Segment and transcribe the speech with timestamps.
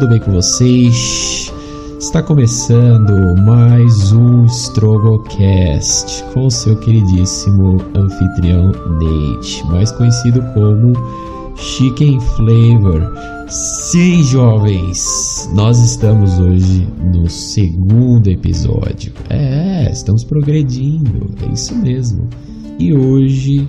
[0.00, 1.52] tudo bem com vocês?
[1.98, 10.94] Está começando mais um Strogocast com o seu queridíssimo anfitrião Nate, mais conhecido como
[11.54, 13.12] Chicken Flavor.
[13.46, 19.12] Sim, jovens, nós estamos hoje no segundo episódio.
[19.28, 22.26] É, estamos progredindo, é isso mesmo.
[22.78, 23.68] E hoje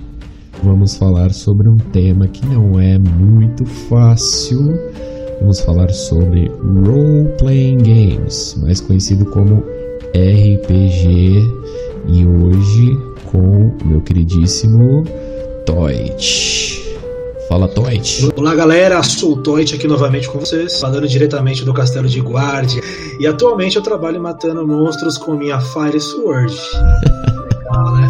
[0.62, 4.91] vamos falar sobre um tema que não é muito fácil.
[5.40, 9.64] Vamos falar sobre Role Playing Games, mais conhecido como
[10.14, 11.46] RPG,
[12.08, 12.98] e hoje
[13.30, 15.04] com meu queridíssimo
[15.66, 16.82] Toit.
[17.48, 18.30] Fala, Toit.
[18.36, 19.02] Olá, galera.
[19.02, 22.82] Sou o Toit aqui novamente com vocês, falando diretamente do Castelo de Guardia.
[23.18, 26.56] E atualmente eu trabalho matando monstros com minha Fire Sword.
[27.72, 28.08] Legal, né?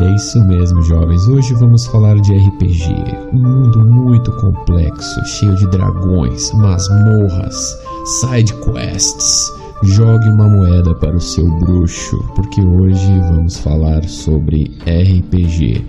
[0.00, 1.26] É isso mesmo, jovens.
[1.26, 2.94] Hoje vamos falar de RPG.
[3.32, 7.76] Um mundo muito complexo, cheio de dragões, masmorras,
[8.20, 9.52] side quests.
[9.82, 15.84] Jogue uma moeda para o seu bruxo, porque hoje vamos falar sobre RPG.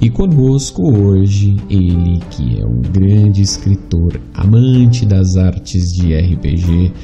[0.00, 6.94] E conosco hoje ele que é um grande escritor, amante das artes de RPG,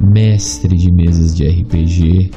[0.00, 2.30] mestre de mesas de RPG,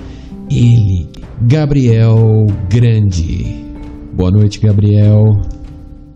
[0.49, 1.07] ele,
[1.41, 3.66] Gabriel Grande.
[4.17, 5.39] Boa noite, Gabriel.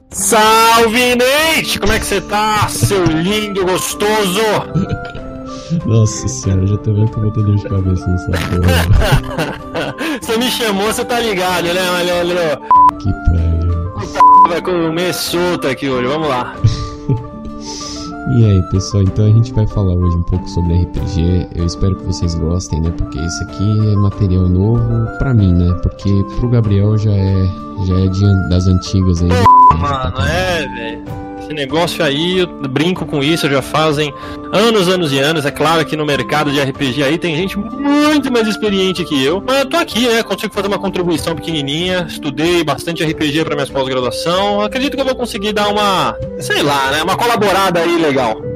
[0.09, 1.79] Salve, Nate!
[1.79, 4.41] Como é que você tá, seu lindo gostoso?
[5.85, 9.95] Nossa senhora, já tô vendo que eu vou ter dor de cabeça nessa porra.
[10.19, 12.37] você me chamou, você tá ligado, né, Malandro?
[12.97, 14.49] Que pariu.
[14.49, 16.55] Vai comer solto aqui hoje, vamos lá.
[18.29, 21.47] E aí, pessoal, então a gente vai falar hoje um pouco sobre RPG.
[21.55, 22.91] Eu espero que vocês gostem, né?
[22.91, 25.73] Porque esse aqui é material novo pra mim, né?
[25.81, 27.45] Porque pro Gabriel já é,
[27.85, 29.29] já é de, das antigas aí.
[29.29, 30.90] Pô, mano, é, velho.
[31.51, 34.13] Esse negócio aí, eu brinco com isso, já fazem
[34.53, 35.45] anos, anos e anos.
[35.45, 39.43] É claro que no mercado de RPG aí tem gente muito mais experiente que eu.
[39.45, 40.23] Mas eu tô aqui, né?
[40.23, 42.05] Consigo fazer uma contribuição pequenininha.
[42.07, 44.61] Estudei bastante RPG para minha pós-graduação.
[44.61, 47.03] Acredito que eu vou conseguir dar uma, sei lá, né?
[47.03, 48.50] Uma colaborada aí legal.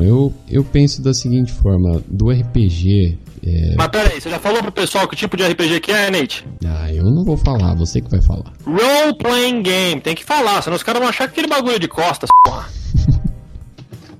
[0.00, 3.18] Então, eu, eu penso da seguinte forma: do RPG.
[3.46, 3.74] É...
[3.76, 6.46] Mas peraí, você já falou pro pessoal que tipo de RPG que é, Nate?
[6.64, 8.52] Ah, eu não vou falar, você que vai falar.
[8.64, 11.88] Role Playing Game, tem que falar, senão os caras vão achar que aquele bagulho de
[11.88, 12.68] costas, porra.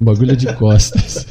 [0.00, 1.26] Bagulho de costas.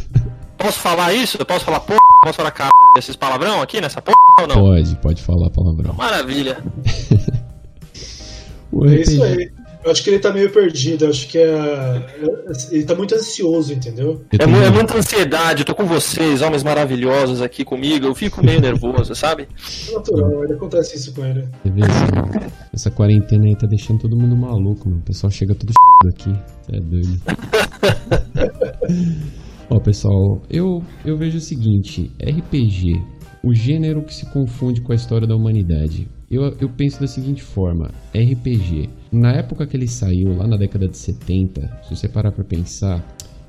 [0.56, 1.38] Posso falar isso?
[1.40, 1.98] Eu posso falar porra?
[2.24, 4.56] Posso falar cara esses palavrão aqui nessa porra ou não?
[4.56, 5.94] Pode, pode falar palavrão.
[5.94, 6.64] Maravilha.
[8.72, 9.52] O É RPG isso aí.
[9.84, 11.06] Eu acho que ele tá meio perdido.
[11.06, 12.06] Eu acho que é.
[12.72, 14.22] Ele tá muito ansioso, entendeu?
[14.32, 18.44] eu É, é muita ansiedade, eu tô com vocês, homens maravilhosos aqui comigo, eu fico
[18.44, 19.48] meio nervoso, sabe?
[19.88, 21.48] É natural, ele acontece isso com ele.
[21.64, 25.02] Você vê, essa, essa quarentena aí tá deixando todo mundo maluco, mano.
[25.02, 25.72] O pessoal chega todo
[26.10, 26.34] aqui.
[26.62, 27.22] Você é doido.
[29.72, 33.02] Ó, pessoal, eu, eu vejo o seguinte: RPG,
[33.44, 36.10] o gênero que se confunde com a história da humanidade.
[36.30, 40.88] Eu, eu penso da seguinte forma: RPG, na época que ele saiu, lá na década
[40.88, 43.04] de 70, se você parar pra pensar,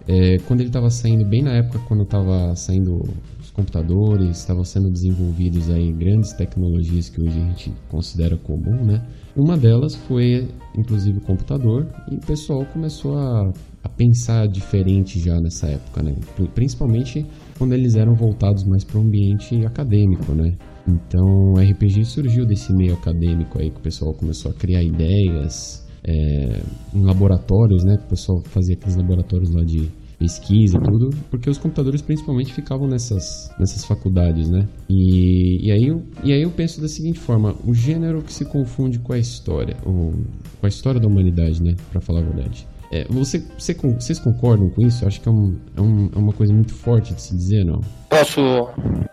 [0.09, 3.03] é, quando ele tava saindo, bem na época quando tava saindo
[3.39, 9.03] os computadores, estavam sendo desenvolvidos aí grandes tecnologias que hoje a gente considera comum, né?
[9.37, 13.53] Uma delas foi, inclusive, o computador, e o pessoal começou a,
[13.85, 16.15] a pensar diferente já nessa época, né?
[16.35, 17.27] Pri- Principalmente
[17.59, 20.57] quando eles eram voltados mais para o ambiente acadêmico, né?
[20.91, 25.87] Então, o RPG surgiu desse meio acadêmico aí que o pessoal começou a criar ideias
[26.03, 26.61] é,
[26.95, 27.97] em laboratórios, né?
[27.97, 29.89] Que o pessoal fazia aqueles laboratórios lá de
[30.19, 34.69] pesquisa e tudo, porque os computadores principalmente ficavam nessas, nessas faculdades, né?
[34.89, 38.45] E, e, aí, eu- e aí eu penso da seguinte forma: o gênero que se
[38.45, 40.13] confunde com a história, ou
[40.61, 41.75] com a história da humanidade, né?
[41.91, 42.67] Pra falar a verdade.
[42.93, 45.05] É, você, você con- vocês concordam com isso?
[45.05, 47.65] Eu acho que é, um, é, um- é uma coisa muito forte de se dizer,
[47.65, 47.81] não?
[48.09, 48.41] Posso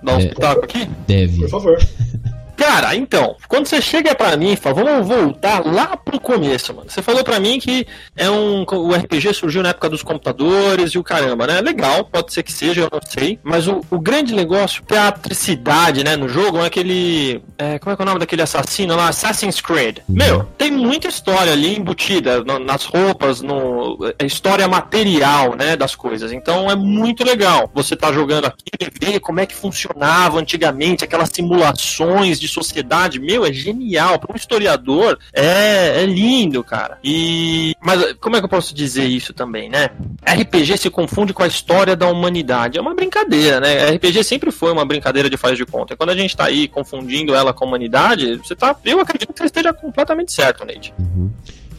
[0.04, 0.20] dar um É.
[0.22, 0.90] espetáculo aqui?
[1.08, 1.42] Deve.
[1.42, 1.78] Por favor.
[2.58, 6.90] Cara, então, quando você chega pra mim e fala, vamos voltar lá pro começo, mano.
[6.90, 10.98] Você falou pra mim que é um, o RPG surgiu na época dos computadores e
[10.98, 11.62] o caramba, né?
[11.62, 13.40] Legal, pode ser que seja, eu não sei.
[13.44, 17.42] Mas o, o grande negócio, teatricidade, né, no jogo, é aquele.
[17.58, 19.10] é, como é que é o nome daquele assassino lá?
[19.10, 20.00] Assassin's Creed.
[20.10, 25.96] Meu, tem muita história ali embutida no- nas roupas, no é, história material, né, das
[25.96, 26.32] coisas.
[26.32, 27.70] Então é muito legal.
[27.74, 32.54] Você tá jogando aqui e ver como é que funcionava antigamente, aquelas simulações de de
[32.54, 34.20] sociedade, meu, é genial.
[34.20, 36.98] Para um historiador, é, é lindo, cara.
[37.04, 37.74] E.
[37.82, 39.90] Mas como é que eu posso dizer isso também, né?
[40.26, 42.78] RPG se confunde com a história da humanidade.
[42.78, 43.92] É uma brincadeira, né?
[43.92, 45.94] RPG sempre foi uma brincadeira de faz de conta.
[45.94, 48.76] E quando a gente tá aí confundindo ela com a humanidade, você tá.
[48.84, 50.94] Eu acredito que você esteja completamente certo, Neide.
[51.00, 51.32] Uhum.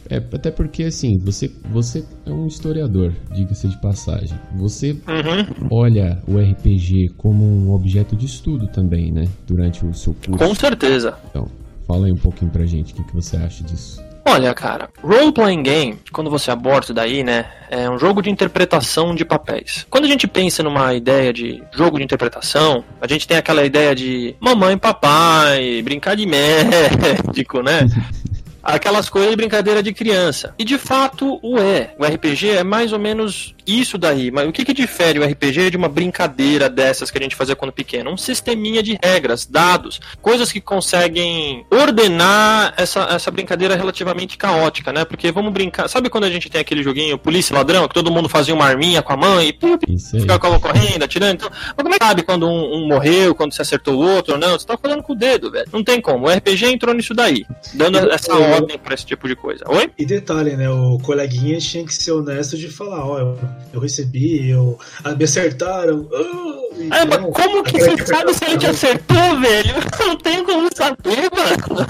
[0.09, 4.37] É, até porque, assim, você, você é um historiador, diga-se de passagem.
[4.55, 5.67] Você uhum.
[5.69, 9.27] olha o RPG como um objeto de estudo também, né?
[9.45, 10.43] Durante o seu curso.
[10.43, 11.15] Com certeza.
[11.29, 11.47] Então,
[11.87, 14.03] fala aí um pouquinho pra gente o que, que você acha disso.
[14.25, 19.25] Olha, cara, role-playing game, quando você aborda daí, né, é um jogo de interpretação de
[19.25, 19.87] papéis.
[19.89, 23.95] Quando a gente pensa numa ideia de jogo de interpretação, a gente tem aquela ideia
[23.95, 27.87] de mamãe, papai, brincar de médico, né?
[28.75, 30.53] aquelas coisas de brincadeira de criança.
[30.57, 31.93] E de fato o é.
[31.97, 34.31] O RPG é mais ou menos isso daí.
[34.31, 37.55] Mas o que, que difere o RPG de uma brincadeira dessas que a gente fazia
[37.55, 38.11] quando pequeno?
[38.11, 45.03] Um sisteminha de regras, dados, coisas que conseguem ordenar essa, essa brincadeira relativamente caótica, né?
[45.05, 45.87] Porque vamos brincar.
[45.87, 49.01] Sabe quando a gente tem aquele joguinho polícia ladrão, que todo mundo fazia uma arminha
[49.01, 51.33] com a mãe e ficava correndo, atirando?
[51.33, 54.33] Então, mas como é que sabe quando um, um, morreu, quando você acertou o outro
[54.33, 54.57] ou não?
[54.57, 55.67] Você tá falando com o dedo, velho.
[55.71, 56.27] Não tem como.
[56.27, 59.63] O RPG entrou nisso daí, dando essa ordem para esse tipo de coisa.
[59.67, 59.91] Oi?
[59.97, 60.69] E detalhe, né?
[60.69, 63.39] O coleguinha tinha que ser honesto de falar, ó, eu,
[63.73, 66.07] eu recebi, eu ah, me acertaram.
[66.11, 69.75] Uh, é, mas como que você sabe se ele te acertou, velho?
[69.99, 71.87] Eu não tenho como saber, mano.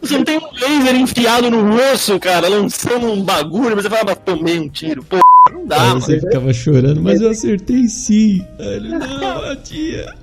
[0.00, 4.04] Você não tem um laser enfiado no osso, cara, lançando um bagulho, mas você fala,
[4.06, 5.18] mas tomei um tiro, pô,
[5.52, 6.00] não dá, Aí mano.
[6.00, 8.46] Você ficava chorando, mas eu acertei sim.
[8.58, 10.14] Ele, não, tia.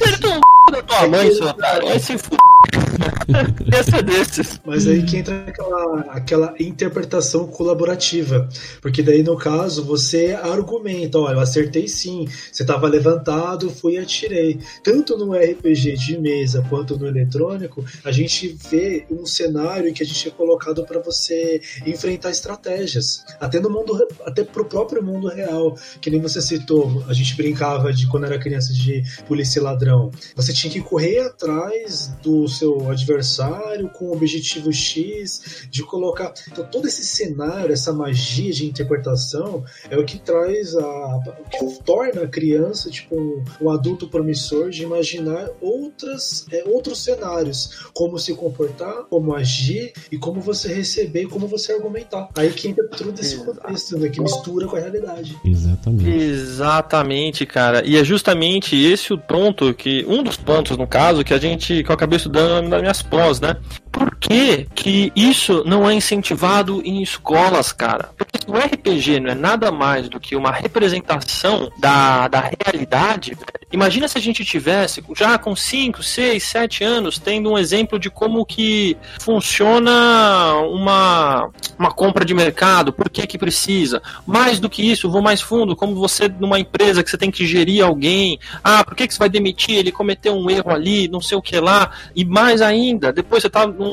[0.00, 1.88] Acertou um da tua mãe, seu otário.
[1.88, 2.55] Vai se fuder.
[3.72, 4.60] Essa é desses.
[4.64, 8.48] Mas aí que entra aquela, aquela interpretação colaborativa.
[8.80, 12.26] Porque daí, no caso, você argumenta: olha, eu acertei sim.
[12.50, 14.60] Você estava levantado, fui e atirei.
[14.82, 20.06] Tanto no RPG de mesa quanto no eletrônico, a gente vê um cenário que a
[20.06, 23.24] gente é colocado para você enfrentar estratégias.
[23.40, 25.76] Até no mundo, até pro próprio mundo real.
[26.00, 30.10] Que nem você citou, a gente brincava de quando era criança de polícia e ladrão.
[30.34, 36.32] Você tinha que correr atrás do seu adversário com o objetivo X, de colocar.
[36.50, 41.16] Então, todo esse cenário, essa magia de interpretação é o que traz a.
[41.40, 47.02] o que torna a criança, tipo, um, um adulto promissor de imaginar outras, é, outros
[47.02, 52.28] cenários, como se comportar, como agir e como você receber e como você argumentar.
[52.36, 55.36] Aí que entra tudo esse contexto, né, que mistura com a realidade.
[55.44, 56.10] Exatamente.
[56.10, 57.84] Exatamente, cara.
[57.84, 60.04] E é justamente esse o ponto que.
[60.08, 61.82] Um dos pontos, no caso, que a gente.
[61.82, 63.56] que eu acabei estudando nas minhas pós, né?
[63.96, 68.10] Por que, que isso não é incentivado em escolas, cara?
[68.14, 73.34] Porque o RPG não é nada mais do que uma representação da, da realidade,
[73.72, 78.10] imagina se a gente tivesse, já com 5, 6, 7 anos, tendo um exemplo de
[78.10, 81.48] como que funciona uma,
[81.78, 84.02] uma compra de mercado, por que que precisa.
[84.26, 87.46] Mais do que isso, vou mais fundo, como você numa empresa que você tem que
[87.46, 91.20] gerir alguém, ah, por que que você vai demitir, ele cometeu um erro ali, não
[91.22, 93.85] sei o que lá, e mais ainda, depois você tá num,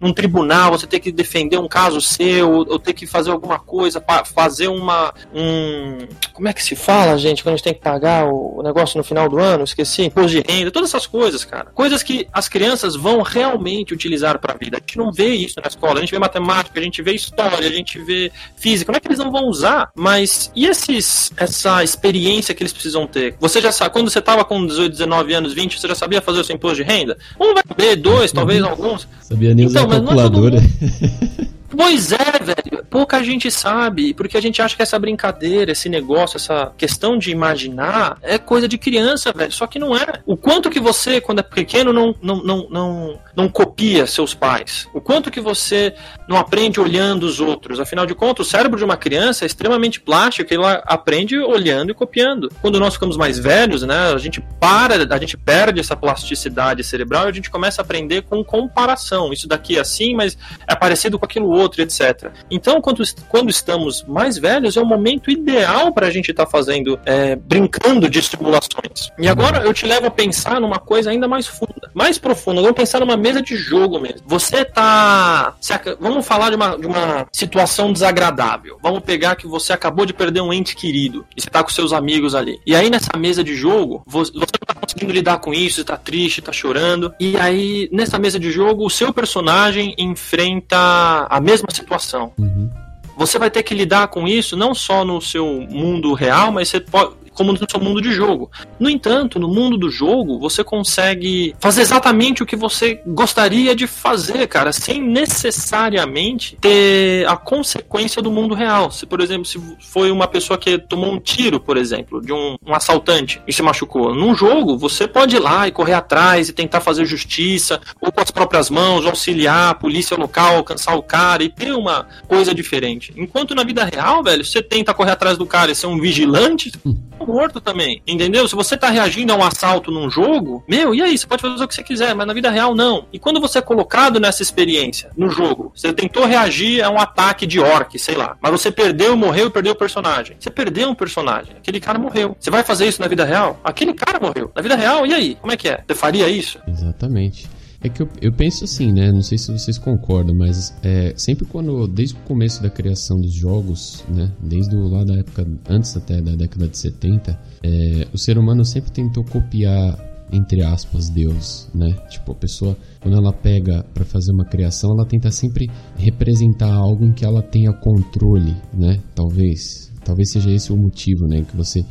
[0.00, 4.02] num tribunal, você tem que defender um caso seu, ou ter que fazer alguma coisa,
[4.24, 5.12] fazer uma.
[5.34, 8.98] Um, como é que se fala, gente, quando a gente tem que pagar o negócio
[8.98, 9.64] no final do ano?
[9.64, 11.66] Esqueci, imposto de renda, todas essas coisas, cara.
[11.66, 14.76] Coisas que as crianças vão realmente utilizar para a vida.
[14.76, 17.68] A gente não vê isso na escola, a gente vê matemática, a gente vê história,
[17.68, 18.90] a gente vê física.
[18.90, 23.06] Não é que eles não vão usar, mas e esses, essa experiência que eles precisam
[23.06, 23.36] ter?
[23.40, 26.40] Você já sabe, quando você tava com 18, 19 anos, 20, você já sabia fazer
[26.40, 27.16] o seu imposto de renda?
[27.40, 28.68] Um vai saber, dois, talvez uhum.
[28.68, 29.08] alguns.
[29.34, 30.62] Sabia nem usar então, calculadora.
[31.76, 32.84] Pois é, velho.
[32.88, 37.30] Pouca gente sabe, porque a gente acha que essa brincadeira, esse negócio, essa questão de
[37.30, 39.52] imaginar é coisa de criança, velho.
[39.52, 40.20] Só que não é.
[40.24, 44.88] O quanto que você, quando é pequeno, não, não, não, não, não copia seus pais.
[44.94, 45.94] O quanto que você
[46.28, 47.80] não aprende olhando os outros.
[47.80, 51.94] Afinal de contas, o cérebro de uma criança é extremamente plástico, ele aprende olhando e
[51.94, 52.48] copiando.
[52.60, 57.26] Quando nós ficamos mais velhos, né, a gente para, a gente perde essa plasticidade cerebral
[57.26, 59.32] e a gente começa a aprender com comparação.
[59.32, 62.30] Isso daqui é assim, mas é parecido com aquilo outro outro, etc.
[62.50, 66.50] Então, quando, quando estamos mais velhos, é o momento ideal para a gente estar tá
[66.50, 69.10] fazendo, é, brincando de simulações.
[69.18, 72.60] E agora eu te levo a pensar numa coisa ainda mais funda, mais profunda.
[72.60, 74.22] Vamos pensar numa mesa de jogo mesmo.
[74.26, 75.54] Você tá.
[75.98, 78.78] Vamos falar de uma, de uma situação desagradável.
[78.82, 81.92] Vamos pegar que você acabou de perder um ente querido e você tá com seus
[81.92, 82.60] amigos ali.
[82.66, 85.96] E aí nessa mesa de jogo, você não tá conseguindo lidar com isso, você tá
[85.96, 87.12] triste, tá chorando.
[87.18, 92.32] E aí, nessa mesa de jogo, o seu personagem enfrenta a mesma mesma situação.
[92.38, 92.68] Uhum.
[93.16, 96.80] Você vai ter que lidar com isso não só no seu mundo real, mas você
[96.80, 98.50] pode, como no seu mundo de jogo.
[98.78, 103.86] No entanto, no mundo do jogo, você consegue fazer exatamente o que você gostaria de
[103.86, 108.90] fazer, cara, sem necessariamente ter a consequência do mundo real.
[108.90, 112.56] Se, por exemplo, se foi uma pessoa que tomou um tiro, por exemplo, de um,
[112.64, 114.14] um assaltante e se machucou.
[114.14, 118.20] Num jogo, você pode ir lá e correr atrás e tentar fazer justiça, ou com
[118.20, 123.12] as próprias mãos, auxiliar a polícia local, alcançar o cara e ter uma coisa diferente.
[123.16, 126.72] Enquanto na vida real, velho, você tenta correr atrás do cara e ser um vigilante,
[127.26, 128.02] morto também.
[128.06, 128.46] Entendeu?
[128.48, 131.16] Se você tá reagindo a um assalto num jogo, meu, e aí?
[131.16, 133.06] Você pode fazer o que você quiser, mas na vida real não.
[133.12, 137.46] E quando você é colocado nessa experiência, no jogo, você tentou reagir a um ataque
[137.46, 140.36] de orc, sei lá, mas você perdeu, morreu e perdeu o personagem.
[140.38, 142.36] Você perdeu um personagem, aquele cara morreu.
[142.38, 143.58] Você vai fazer isso na vida real?
[143.64, 144.50] Aquele cara morreu.
[144.54, 145.34] Na vida real, e aí?
[145.36, 145.82] Como é que é?
[145.86, 146.58] Você faria isso?
[146.66, 147.53] Exatamente.
[147.84, 149.12] É que eu, eu, penso assim, né?
[149.12, 153.34] Não sei se vocês concordam, mas é, sempre quando, desde o começo da criação dos
[153.34, 154.32] jogos, né?
[154.40, 158.90] Desde lá da época, antes até da década de 70, é, o ser humano sempre
[158.90, 159.98] tentou copiar,
[160.32, 161.92] entre aspas, Deus, né?
[162.08, 167.04] Tipo, a pessoa, quando ela pega para fazer uma criação, ela tenta sempre representar algo
[167.04, 168.98] em que ela tenha controle, né?
[169.14, 169.92] Talvez.
[170.02, 171.42] Talvez seja esse o motivo, né?
[171.42, 171.84] Que você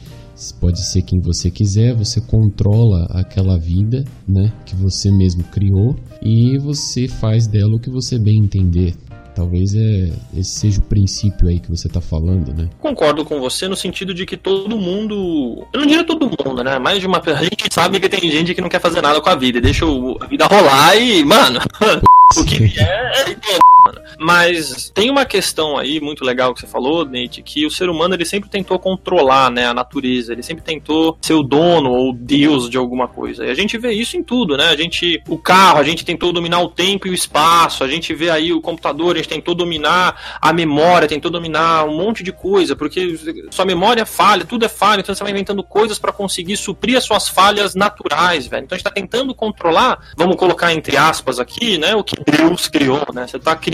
[0.59, 6.57] pode ser quem você quiser, você controla aquela vida, né, que você mesmo criou e
[6.57, 8.95] você faz dela o que você bem entender.
[9.35, 12.69] Talvez é, esse seja o princípio aí que você está falando, né?
[12.79, 15.65] Concordo com você no sentido de que todo mundo.
[15.73, 16.77] Eu não diria todo mundo, né?
[16.77, 17.17] Mais de uma.
[17.17, 19.85] A gente sabe que tem gente que não quer fazer nada com a vida, deixa
[19.85, 21.59] a vida rolar e, mano,
[22.37, 23.72] o que vier é
[24.19, 28.15] mas tem uma questão aí muito legal que você falou, Nate, que o ser humano
[28.15, 32.69] ele sempre tentou controlar, né, a natureza, ele sempre tentou ser o dono ou deus
[32.69, 33.45] de alguma coisa.
[33.45, 34.69] E a gente vê isso em tudo, né?
[34.69, 38.13] A gente, o carro, a gente tentou dominar o tempo e o espaço, a gente
[38.13, 42.31] vê aí o computador, a gente tentou dominar a memória, tentou dominar um monte de
[42.31, 43.17] coisa, porque
[43.51, 47.03] sua memória falha, tudo é falha, então você vai inventando coisas para conseguir suprir as
[47.03, 48.63] suas falhas naturais, velho.
[48.63, 52.67] Então a gente tá tentando controlar, vamos colocar entre aspas aqui, né, o que Deus
[52.67, 53.27] criou, né?
[53.27, 53.72] Você tá criando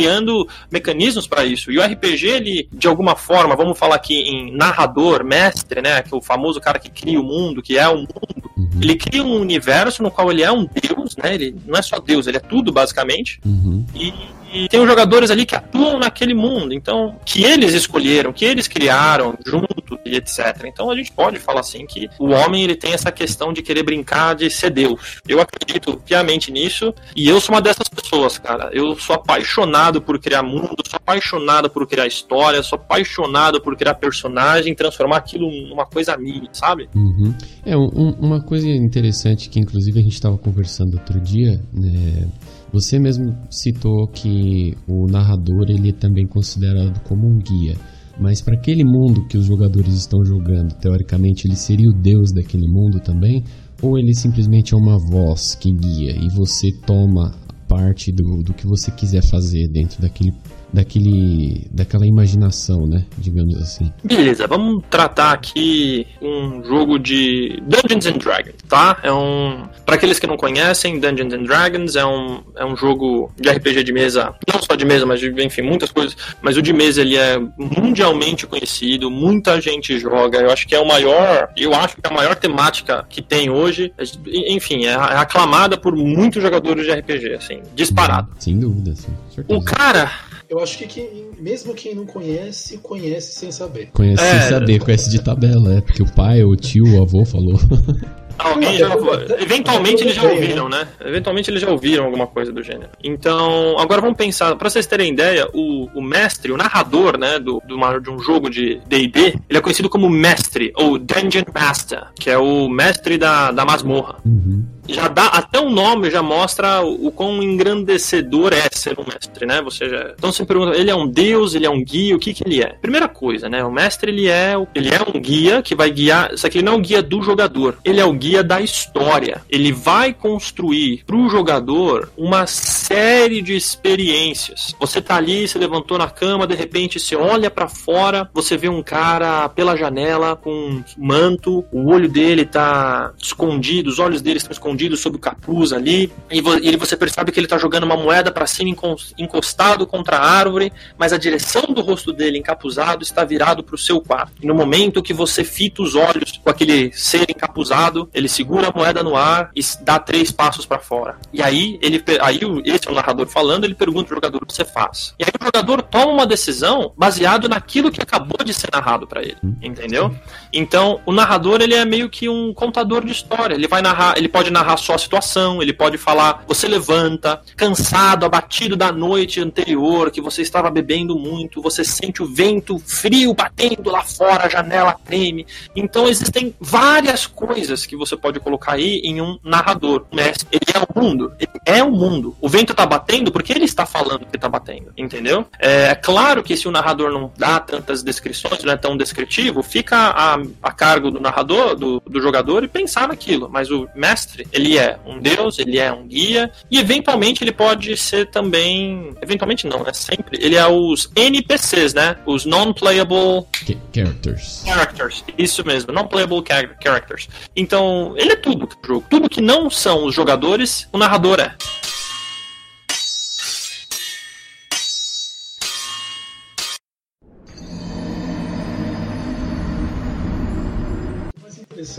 [0.71, 1.71] mecanismos para isso.
[1.71, 6.01] E o RPG, ele, de alguma forma, vamos falar aqui em narrador, mestre, né?
[6.01, 8.09] Que é o famoso cara que cria o mundo, que é o mundo.
[8.57, 8.69] Uhum.
[8.81, 11.35] Ele cria um universo no qual ele é um deus, né?
[11.35, 13.39] Ele não é só deus, ele é tudo, basicamente.
[13.45, 13.85] Uhum.
[13.95, 14.13] E
[14.51, 18.67] e tem os jogadores ali que atuam naquele mundo, então, que eles escolheram, que eles
[18.67, 20.65] criaram junto e etc.
[20.65, 23.83] Então a gente pode falar assim que o homem ele tem essa questão de querer
[23.83, 25.19] brincar de ser Deus.
[25.27, 28.69] Eu acredito piamente nisso e eu sou uma dessas pessoas, cara.
[28.73, 33.95] Eu sou apaixonado por criar mundo, sou apaixonado por criar história, sou apaixonado por criar
[33.95, 36.89] personagem, transformar aquilo numa coisa minha, sabe?
[36.95, 37.33] Uhum.
[37.65, 42.27] É, um, uma coisa interessante que inclusive a gente estava conversando outro dia, né?
[42.71, 47.75] Você mesmo citou que o narrador ele é também considerado como um guia.
[48.19, 52.67] Mas para aquele mundo que os jogadores estão jogando, teoricamente ele seria o deus daquele
[52.67, 53.43] mundo também?
[53.81, 57.33] Ou ele simplesmente é uma voz que guia e você toma
[57.67, 60.33] parte do, do que você quiser fazer dentro daquele
[60.71, 63.91] daquele daquela imaginação, né, digamos assim.
[64.03, 68.97] Beleza, vamos tratar aqui um jogo de Dungeons and Dragons, tá?
[69.03, 73.31] É um para aqueles que não conhecem, Dungeons and Dragons é um, é um jogo
[73.39, 76.61] de RPG de mesa, não só de mesa, mas de, enfim, muitas coisas, mas o
[76.61, 81.49] de mesa ele é mundialmente conhecido, muita gente joga, eu acho que é o maior,
[81.57, 83.91] eu acho que é a maior temática que tem hoje,
[84.27, 88.29] enfim, é, é aclamada por muitos jogadores de RPG, assim, disparado.
[88.39, 89.11] Sem dúvida, sim.
[89.47, 90.11] O cara
[90.49, 93.91] eu acho que quem, mesmo quem não conhece, conhece sem saber.
[93.93, 95.81] Conhece é, sem saber, conhece de tabela, é.
[95.81, 97.59] Porque o pai, o tio, o avô falou.
[98.39, 98.89] Alguém já.
[99.37, 100.87] Eventualmente eles já ouviram, né?
[101.01, 102.89] Eventualmente eles já ouviram alguma coisa do gênero.
[103.03, 107.61] Então, agora vamos pensar, pra vocês terem ideia, o, o mestre, o narrador, né, do,
[107.67, 112.29] do, de um jogo de DD, ele é conhecido como mestre, ou Dungeon Master, que
[112.29, 114.15] é o mestre da, da masmorra.
[114.25, 119.03] Uhum já dá até o nome já mostra o, o quão engrandecedor é ser um
[119.03, 119.61] mestre, né?
[119.61, 120.13] Você já...
[120.17, 122.61] Então você pergunta, ele é um deus, ele é um guia, o que que ele
[122.61, 122.73] é?
[122.81, 123.63] Primeira coisa, né?
[123.63, 126.73] O mestre ele é, ele é um guia que vai guiar, só que ele não
[126.73, 129.41] é o guia do jogador, ele é o guia da história.
[129.49, 134.75] Ele vai construir para o jogador uma série de experiências.
[134.79, 138.69] Você tá ali, você levantou na cama, de repente você olha para fora, você vê
[138.69, 144.37] um cara pela janela com um manto, o olho dele tá escondido, os olhos dele
[144.37, 147.57] estão escondidos escondido sob o capuz ali, e, vo e você percebe que ele está
[147.57, 148.73] jogando uma moeda para cima
[149.17, 153.77] encostado contra a árvore, mas a direção do rosto dele encapuzado está virado para o
[153.77, 154.33] seu quarto.
[154.41, 158.71] E no momento que você fita os olhos com aquele ser encapuzado, ele segura a
[158.71, 161.17] moeda no ar e dá três passos para fora.
[161.33, 164.53] E aí ele aí esse é o narrador falando, ele pergunta ao jogador o que
[164.53, 165.13] você faz.
[165.19, 169.21] E aí o jogador toma uma decisão baseado naquilo que acabou de ser narrado para
[169.21, 170.15] ele, entendeu?
[170.53, 173.55] Então, o narrador ele é meio que um contador de história.
[173.55, 178.25] Ele vai narrar, ele pode narrar só a situação, ele pode falar, você levanta, cansado,
[178.25, 183.89] abatido da noite anterior, que você estava bebendo muito, você sente o vento frio batendo
[183.89, 185.45] lá fora, a janela treme.
[185.75, 190.05] Então, existem várias coisas que você pode colocar aí em um narrador.
[190.11, 192.35] Mestre, ele é o mundo, ele é o mundo.
[192.41, 195.45] O vento está batendo porque ele está falando que está batendo, entendeu?
[195.59, 199.97] É claro que se o narrador não dá tantas descrições, não é tão descritivo, fica
[199.97, 203.49] a, a cargo do narrador, do, do jogador, e pensar naquilo.
[203.49, 207.95] Mas o mestre, ele é um deus, ele é um guia, e eventualmente ele pode
[207.97, 209.15] ser também.
[209.21, 210.37] Eventualmente não, é sempre.
[210.41, 212.17] Ele é os NPCs, né?
[212.25, 213.45] Os non-playable
[213.93, 214.63] characters.
[214.65, 216.43] Characters, isso mesmo, non-playable
[216.81, 217.27] characters.
[217.55, 219.05] Então, ele é tudo jogo.
[219.09, 221.55] Tudo que não são os jogadores, o narrador é.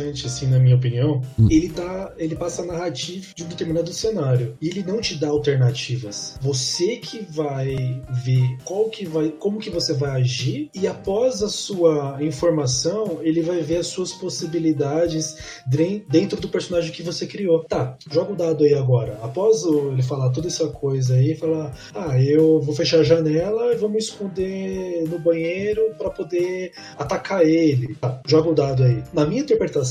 [0.01, 1.49] Interessante, assim, na minha opinião, hum.
[1.51, 2.13] ele dá.
[2.17, 4.57] Ele passa a narrativa de um determinado cenário.
[4.61, 6.39] E ele não te dá alternativas.
[6.41, 7.77] Você que vai
[8.25, 9.31] ver qual que vai.
[9.31, 14.13] como que você vai agir, e após a sua informação, ele vai ver as suas
[14.13, 15.61] possibilidades
[16.09, 17.65] dentro do personagem que você criou.
[17.65, 19.19] Tá, joga o dado aí agora.
[19.23, 23.77] Após ele falar toda essa coisa aí, falar: Ah, eu vou fechar a janela e
[23.77, 27.95] vou me esconder no banheiro para poder atacar ele.
[27.95, 29.03] Tá, joga o dado aí.
[29.13, 29.90] Na minha interpretação,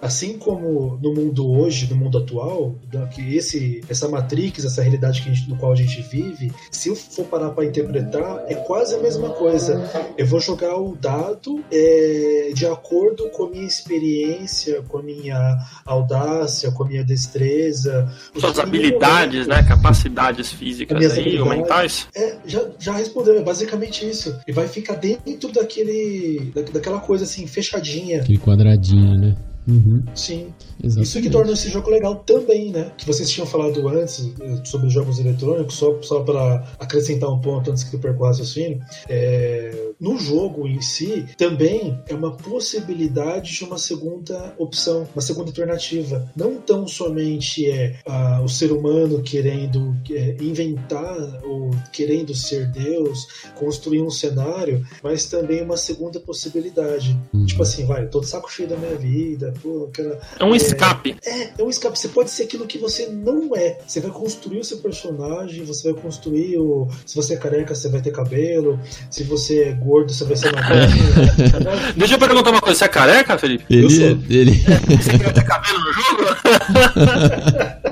[0.00, 2.76] assim como no mundo hoje, no mundo atual,
[3.12, 6.96] que esse, essa matrix, essa realidade que gente, no qual a gente vive, se eu
[6.96, 9.80] for parar para interpretar, é quase a mesma coisa.
[10.16, 15.58] Eu vou jogar o dado é, de acordo com a minha experiência, com a minha
[15.84, 18.08] audácia, com a minha destreza.
[18.38, 19.62] Suas habilidades, né?
[19.62, 22.08] Capacidades físicas aí, ou mentais.
[22.14, 24.38] É, já, já respondeu, é basicamente isso.
[24.46, 28.22] E vai ficar dentro daquele, da, daquela coisa assim, fechadinha.
[28.22, 29.36] Aquele quadradinho, né?
[29.70, 30.02] Uhum.
[30.14, 30.52] Sim.
[30.82, 31.08] Exatamente.
[31.08, 32.90] Isso que torna esse jogo legal também, né?
[32.96, 37.70] Que vocês tinham falado antes eh, sobre jogos eletrônicos, só, só para acrescentar um ponto
[37.70, 38.80] antes que eu o raciocínio.
[39.08, 45.50] É, no jogo em si, também é uma possibilidade de uma segunda opção, uma segunda
[45.50, 46.30] alternativa.
[46.34, 47.96] Não tão somente é
[48.42, 55.62] o ser humano querendo é, inventar ou querendo ser Deus, construir um cenário, mas também
[55.62, 57.18] uma segunda possibilidade.
[57.32, 57.44] Uhum.
[57.44, 60.54] Tipo assim, vai, eu tô de saco cheio da minha vida, pô, quero, é um
[60.54, 61.16] escape.
[61.24, 61.98] É, é um escape.
[61.98, 63.78] Você pode ser aquilo que você não é.
[63.86, 66.88] Você vai construir o seu personagem, você vai construir o.
[67.06, 68.78] Se você é careca, você vai ter cabelo.
[69.10, 70.90] Se você é gordo, você vai ser magrinho.
[71.96, 72.78] Deixa eu perguntar uma coisa.
[72.78, 73.64] Você é careca, Felipe?
[73.70, 74.06] Ele, eu sou.
[74.28, 74.52] Ele...
[74.96, 76.24] Você quer ter cabelo no jogo?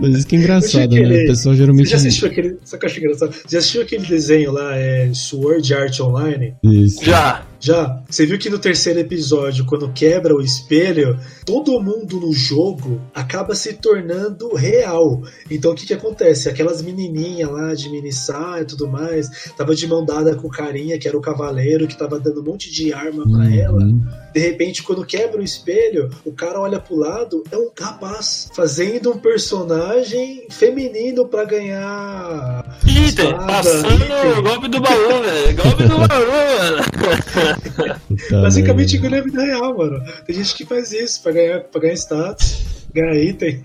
[0.00, 1.24] Mas isso que é engraçado, né?
[1.24, 1.88] O pessoal geralmente.
[1.88, 2.56] Você já assistiu aquele.
[2.64, 3.34] Só que eu acho engraçado.
[3.48, 6.54] Já assistiu aquele desenho lá, é Sword Art Online?
[6.62, 7.04] Isso.
[7.04, 7.44] Já.
[7.62, 12.98] Já, você viu que no terceiro episódio, quando quebra o espelho, todo mundo no jogo
[13.14, 15.22] acaba se tornando real.
[15.50, 16.48] Então o que que acontece?
[16.48, 20.98] Aquelas menininhas lá de mini e tudo mais, tava de mão dada com o carinha,
[20.98, 23.54] que era o cavaleiro, que tava dando um monte de arma para uhum.
[23.54, 23.86] ela.
[24.32, 29.12] De repente, quando quebra o espelho, o cara olha pro lado, é um rapaz fazendo
[29.12, 32.64] um personagem feminino para ganhar.
[32.86, 33.12] Ih,
[33.46, 35.56] passando o golpe do baú, velho.
[35.56, 36.26] Golpe do baú,
[36.58, 38.42] mano.
[38.42, 40.00] Basicamente na vida real, mano.
[40.26, 42.62] Tem gente que faz isso pra ganhar, pra ganhar status,
[42.94, 43.62] ganhar item.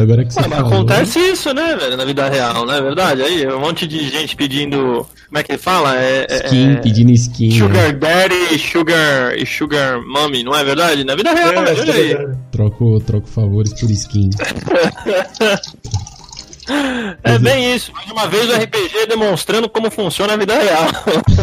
[0.00, 3.22] Agora que você mas acontece isso, né, velho, na vida real, não é verdade?
[3.22, 5.06] Aí, um monte de gente pedindo.
[5.26, 5.96] Como é que ele fala?
[5.96, 7.50] É, é skin, é, pedindo skin.
[7.50, 7.92] Sugar né?
[7.92, 11.04] Daddy, Sugar e Sugar Mommy, não é verdade?
[11.04, 12.16] Na vida real, é, olha aí.
[12.50, 14.30] Troco, troco favores por skin.
[17.22, 20.88] É bem isso, mais uma vez o RPG demonstrando como funciona a vida real.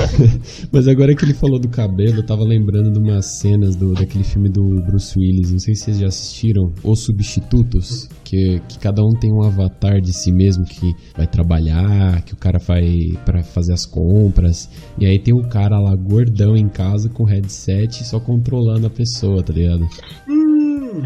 [0.72, 4.24] Mas agora que ele falou do cabelo, eu tava lembrando de umas cenas do, daquele
[4.24, 9.04] filme do Bruce Willis, não sei se vocês já assistiram, Os Substitutos, que, que cada
[9.04, 13.44] um tem um avatar de si mesmo que vai trabalhar, que o cara vai para
[13.44, 18.04] fazer as compras, e aí tem o um cara lá gordão em casa com headset
[18.04, 19.88] só controlando a pessoa, tá ligado?
[20.28, 21.02] Hum,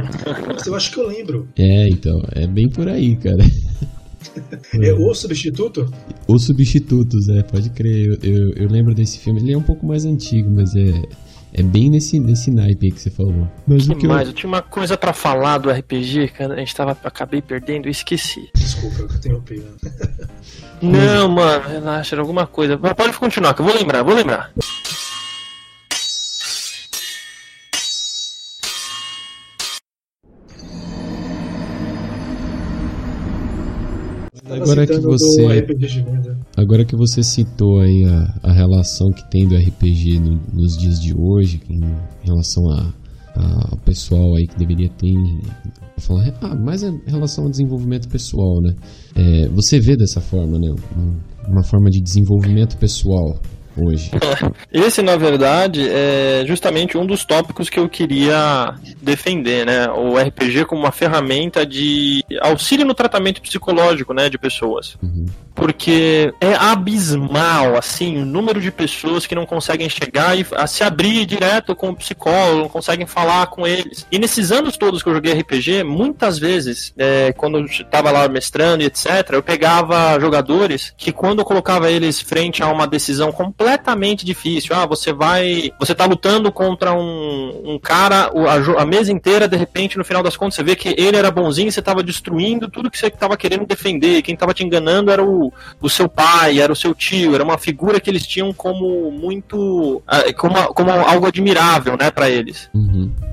[0.66, 1.48] eu acho que eu lembro.
[1.58, 3.44] É, então, é bem por aí, cara.
[4.74, 5.92] É o substituto?
[6.28, 8.08] Os substitutos, é, pode crer.
[8.08, 9.40] Eu, eu, eu, lembro desse filme.
[9.42, 11.02] Ele é um pouco mais antigo, mas é.
[11.52, 13.50] É bem nesse, nesse naipe aí que você falou.
[13.66, 14.28] Mas que o que mais?
[14.28, 14.28] Eu...
[14.28, 14.34] eu...
[14.36, 16.54] tinha uma coisa para falar do RPG, cara.
[16.54, 16.96] A gente tava.
[17.04, 18.50] Acabei perdendo e esqueci.
[18.56, 19.58] Desculpa, eu interrompi.
[19.58, 19.72] Né?
[20.82, 22.78] Não, mano, relaxa, era alguma coisa.
[22.80, 24.54] Mas pode continuar, que eu vou lembrar, vou lembrar.
[34.62, 35.66] Agora que você
[36.56, 41.00] agora que você citou aí a, a relação que tem do RPG no, nos dias
[41.00, 41.82] de hoje em
[42.24, 42.94] relação a,
[43.36, 45.14] a, pessoal aí que deveria ter
[45.98, 48.74] falar ah, mais em relação ao desenvolvimento pessoal, né?
[49.16, 50.74] É, você vê dessa forma, né?
[51.48, 53.40] Uma forma de desenvolvimento pessoal
[53.82, 54.12] hoje.
[54.72, 59.90] Esse, na verdade, é justamente um dos tópicos que eu queria defender, né?
[59.90, 64.98] O RPG como uma ferramenta de auxílio no tratamento psicológico, né, de pessoas.
[65.02, 65.26] Uhum.
[65.56, 70.84] Porque é abismal, assim, o número de pessoas que não conseguem chegar e a se
[70.84, 74.08] abrir direto com o psicólogo, não conseguem falar com eles.
[74.10, 78.28] E nesses anos todos que eu joguei RPG, muitas vezes, é, quando eu estava lá
[78.30, 83.32] mestrando e etc., eu pegava jogadores que quando eu colocava eles frente a uma decisão
[83.32, 84.76] completa completamente difícil.
[84.76, 85.72] Ah, você vai.
[85.80, 90.24] Você tá lutando contra um, um cara a, a mesa inteira, de repente, no final
[90.24, 93.38] das contas, você vê que ele era bonzinho você tava destruindo tudo que você tava
[93.38, 94.22] querendo defender.
[94.22, 97.58] Quem tava te enganando era o, o seu pai, era o seu tio, era uma
[97.58, 100.02] figura que eles tinham como muito.
[100.08, 102.70] Ah, como, como algo admirável, né, para eles.
[102.74, 103.29] Uhum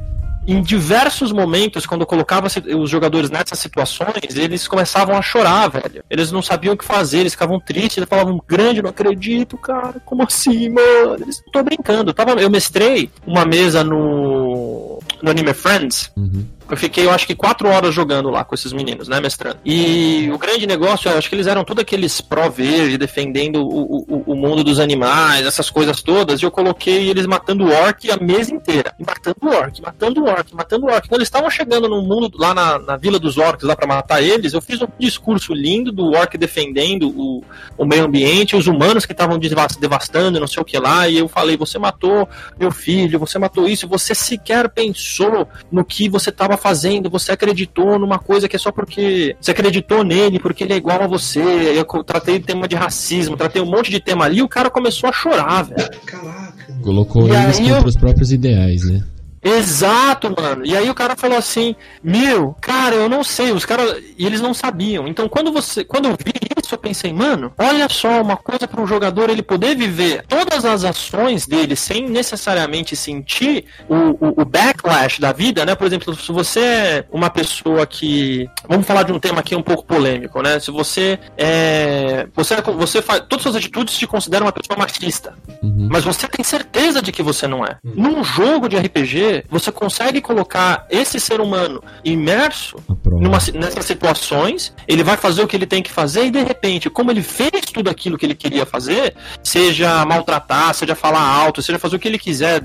[0.46, 6.04] em diversos momentos, quando colocava os jogadores nessas situações, eles começavam a chorar, velho.
[6.08, 10.00] Eles não sabiam o que fazer, eles ficavam tristes, eles falavam, grande, não acredito, cara,
[10.04, 11.16] como assim, mano?
[11.20, 12.10] Eles, tô brincando.
[12.10, 16.10] Eu, tava, eu mestrei uma mesa no, no Anime Friends.
[16.16, 16.44] Uhum.
[16.68, 19.58] Eu fiquei, eu acho que quatro horas jogando lá com esses meninos, né, mestrando.
[19.64, 24.22] E o grande negócio, eu acho que eles eram todos aqueles pró-verde, defendendo o, o,
[24.26, 28.16] o, mundo dos animais, essas coisas todas, e eu coloquei eles matando o orc a
[28.16, 28.92] mesa inteira.
[28.98, 31.08] E matando o orc, matando o orc, matando o orc.
[31.08, 34.20] Quando eles estavam chegando no mundo, lá na, na vila dos orcs, lá para matar
[34.20, 37.44] eles, eu fiz um discurso lindo do orc defendendo o,
[37.78, 41.28] o meio ambiente, os humanos que estavam devastando, não sei o que lá, e eu
[41.28, 46.55] falei, você matou meu filho, você matou isso, você sequer pensou no que você estava
[46.56, 50.72] estava fazendo, você acreditou numa coisa que é só porque você acreditou nele, porque ele
[50.72, 51.40] é igual a você.
[51.40, 55.08] Eu tratei tema de racismo, tratei um monte de tema ali e o cara começou
[55.08, 55.88] a chorar, velho.
[56.04, 56.56] Caraca.
[56.82, 57.84] Colocou e eles contra eu...
[57.84, 59.02] os próprios ideais, né?
[59.46, 60.66] Exato, mano.
[60.66, 63.52] E aí o cara falou assim: Meu, cara, eu não sei.
[63.52, 64.02] Os caras.
[64.18, 65.06] E eles não sabiam.
[65.06, 65.84] Então quando você.
[65.84, 66.32] Quando eu vi
[66.66, 70.64] isso, eu pensei, mano, olha só, uma coisa para um jogador ele poder viver todas
[70.64, 75.74] as ações dele sem necessariamente sentir o, o, o, backlash da vida, né?
[75.74, 78.48] Por exemplo, se você é uma pessoa que.
[78.68, 80.58] Vamos falar de um tema aqui um pouco polêmico, né?
[80.58, 82.26] Se você é.
[82.34, 83.20] Você, é, você faz.
[83.20, 85.34] Todas as suas atitudes te consideram uma pessoa machista.
[85.62, 85.88] Uhum.
[85.90, 87.78] Mas você tem certeza de que você não é.
[87.84, 87.94] Uhum.
[87.94, 95.02] Num jogo de RPG, você consegue colocar esse ser humano imerso numa, nessas situações, ele
[95.02, 97.88] vai fazer o que ele tem que fazer e de repente, como ele fez tudo
[97.88, 102.18] aquilo que ele queria fazer, seja maltratar, seja falar alto, seja fazer o que ele
[102.18, 102.62] quiser,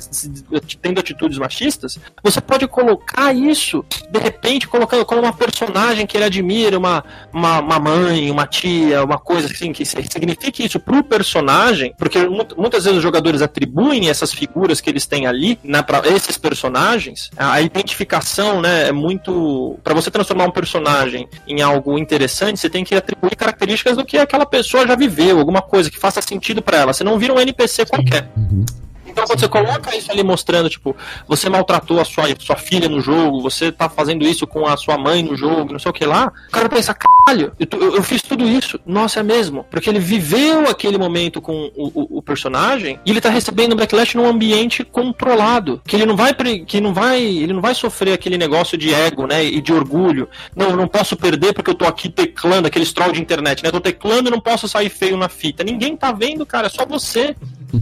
[0.82, 6.26] tendo atitudes machistas, você pode colocar isso, de repente, colocando como uma personagem que ele
[6.26, 7.04] admira, uma,
[7.34, 12.20] uma, uma mãe, uma tia, uma coisa assim, que signifique isso pro personagem, porque
[12.58, 16.61] muitas vezes os jogadores atribuem essas figuras que eles têm ali, né, pra esses personagens
[16.62, 19.80] personagens, a identificação, né, é muito.
[19.84, 24.18] Para você transformar um personagem em algo interessante, você tem que atribuir características do que
[24.18, 26.94] aquela pessoa já viveu, alguma coisa que faça sentido para ela.
[26.94, 28.30] Você não vira um NPC qualquer.
[28.38, 28.64] Uhum.
[29.08, 30.96] Então quando você coloca isso ali mostrando, tipo,
[31.28, 34.98] você maltratou a sua, sua filha no jogo, você tá fazendo isso com a sua
[34.98, 38.04] mãe no jogo, não sei o que lá, o cara pensa, caralho, eu, eu, eu
[38.04, 38.80] fiz tudo isso.
[38.86, 39.66] Nossa, é mesmo.
[39.70, 44.16] Porque ele viveu aquele momento com o, o, o, personagem e ele tá recebendo backlash
[44.16, 45.82] num ambiente controlado.
[45.86, 46.34] Que ele não vai.
[46.66, 47.22] Que não vai.
[47.22, 49.44] Ele não vai sofrer aquele negócio de ego, né?
[49.44, 50.28] E de orgulho.
[50.56, 53.70] Não, eu não posso perder porque eu tô aqui teclando, aquele troll de internet, né?
[53.70, 55.64] Eu tô teclando e não posso sair feio na fita.
[55.64, 57.36] Ninguém tá vendo, cara, é só você.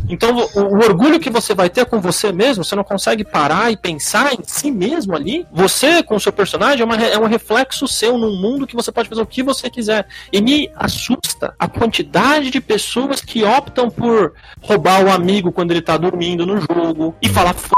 [0.08, 3.72] Então, o, o, orgulho que você vai ter com você mesmo, você não consegue parar
[3.72, 5.46] e pensar em si mesmo ali.
[5.52, 8.92] Você, com o seu personagem, é, uma, é um reflexo seu num mundo que você
[8.92, 10.08] pode fazer o que você quiser.
[10.34, 15.82] E me assusta a quantidade de pessoas que optam por roubar o amigo quando ele
[15.82, 17.70] tá dormindo no jogo e falar f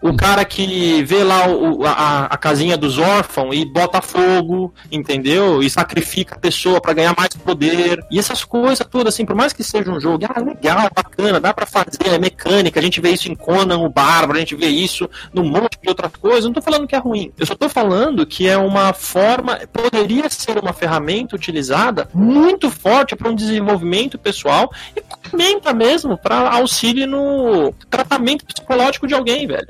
[0.00, 5.62] O cara que vê lá o, a, a, casinha dos órfãos e bota fogo, entendeu?
[5.62, 8.04] E sacrifica a pessoa para ganhar mais poder.
[8.10, 11.52] E essas coisas todas, assim, por mais que seja um jogo, ah, legal, bacana, dá
[11.52, 14.68] para fazer, é mecânica, a gente vê isso em Conan, o Bárbaro, a gente vê
[14.68, 16.44] isso num monte de outras coisas.
[16.44, 17.32] Não tô falando que é ruim.
[17.38, 23.14] Eu só tô falando que é uma forma, poderia ser uma ferramenta utilizada muito forte
[23.14, 29.66] para um desenvolvimento pessoal e comenta mesmo para auxílio no tratamento psicológico de alguém, velho.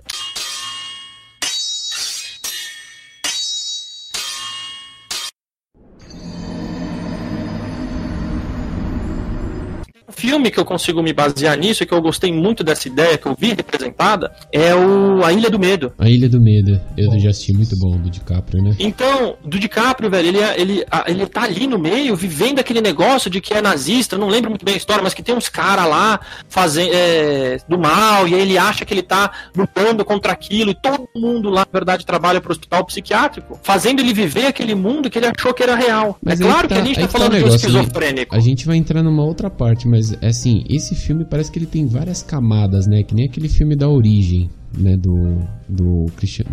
[10.21, 13.27] Filme que eu consigo me basear nisso, e que eu gostei muito dessa ideia, que
[13.27, 15.93] eu vi representada, é o A Ilha do Medo.
[15.99, 18.77] A Ilha do Medo, eu já assisti muito bom, do DiCaprio, né?
[18.79, 23.31] Então, do DiCaprio, velho, ele, é, ele, ele tá ali no meio, vivendo aquele negócio
[23.31, 25.89] de que é nazista, não lembro muito bem a história, mas que tem uns caras
[25.89, 30.71] lá fazendo é, do mal, e aí ele acha que ele tá lutando contra aquilo,
[30.71, 35.09] e todo mundo lá, na verdade, trabalha pro hospital psiquiátrico, fazendo ele viver aquele mundo
[35.09, 36.19] que ele achou que era real.
[36.23, 38.35] Mas é claro tá, que a gente tá, tá falando tá de um esquizofrênico.
[38.35, 41.67] A gente vai entrar numa outra parte, mas é assim, esse filme parece que ele
[41.67, 43.03] tem várias camadas, né?
[43.03, 44.97] Que nem aquele filme da origem, né?
[44.97, 45.61] Do.
[45.69, 46.47] Do Christian.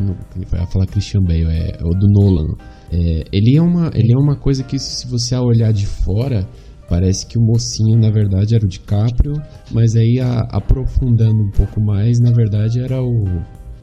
[0.50, 2.56] Vai falar Christian Bale, é o do Nolan.
[2.92, 6.48] É, ele, é uma, ele é uma coisa que, se você olhar de fora,
[6.90, 9.34] parece que o mocinho, na verdade, era o DiCaprio,
[9.72, 13.24] mas aí a, aprofundando um pouco mais, na verdade, era o,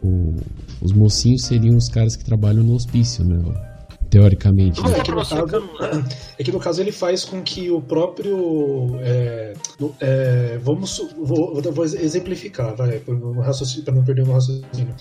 [0.03, 0.35] o.
[0.83, 3.37] Os mocinhos seriam os caras que trabalham no hospício, né?
[4.15, 4.81] Teoricamente.
[4.81, 4.99] Né?
[4.99, 5.61] É, que no caso,
[6.39, 8.97] é que no caso ele faz com que o próprio.
[9.01, 9.55] É,
[10.01, 10.99] é, vamos.
[11.19, 14.95] Vou, vou, exemplificar, vai, para não perder o meu raciocínio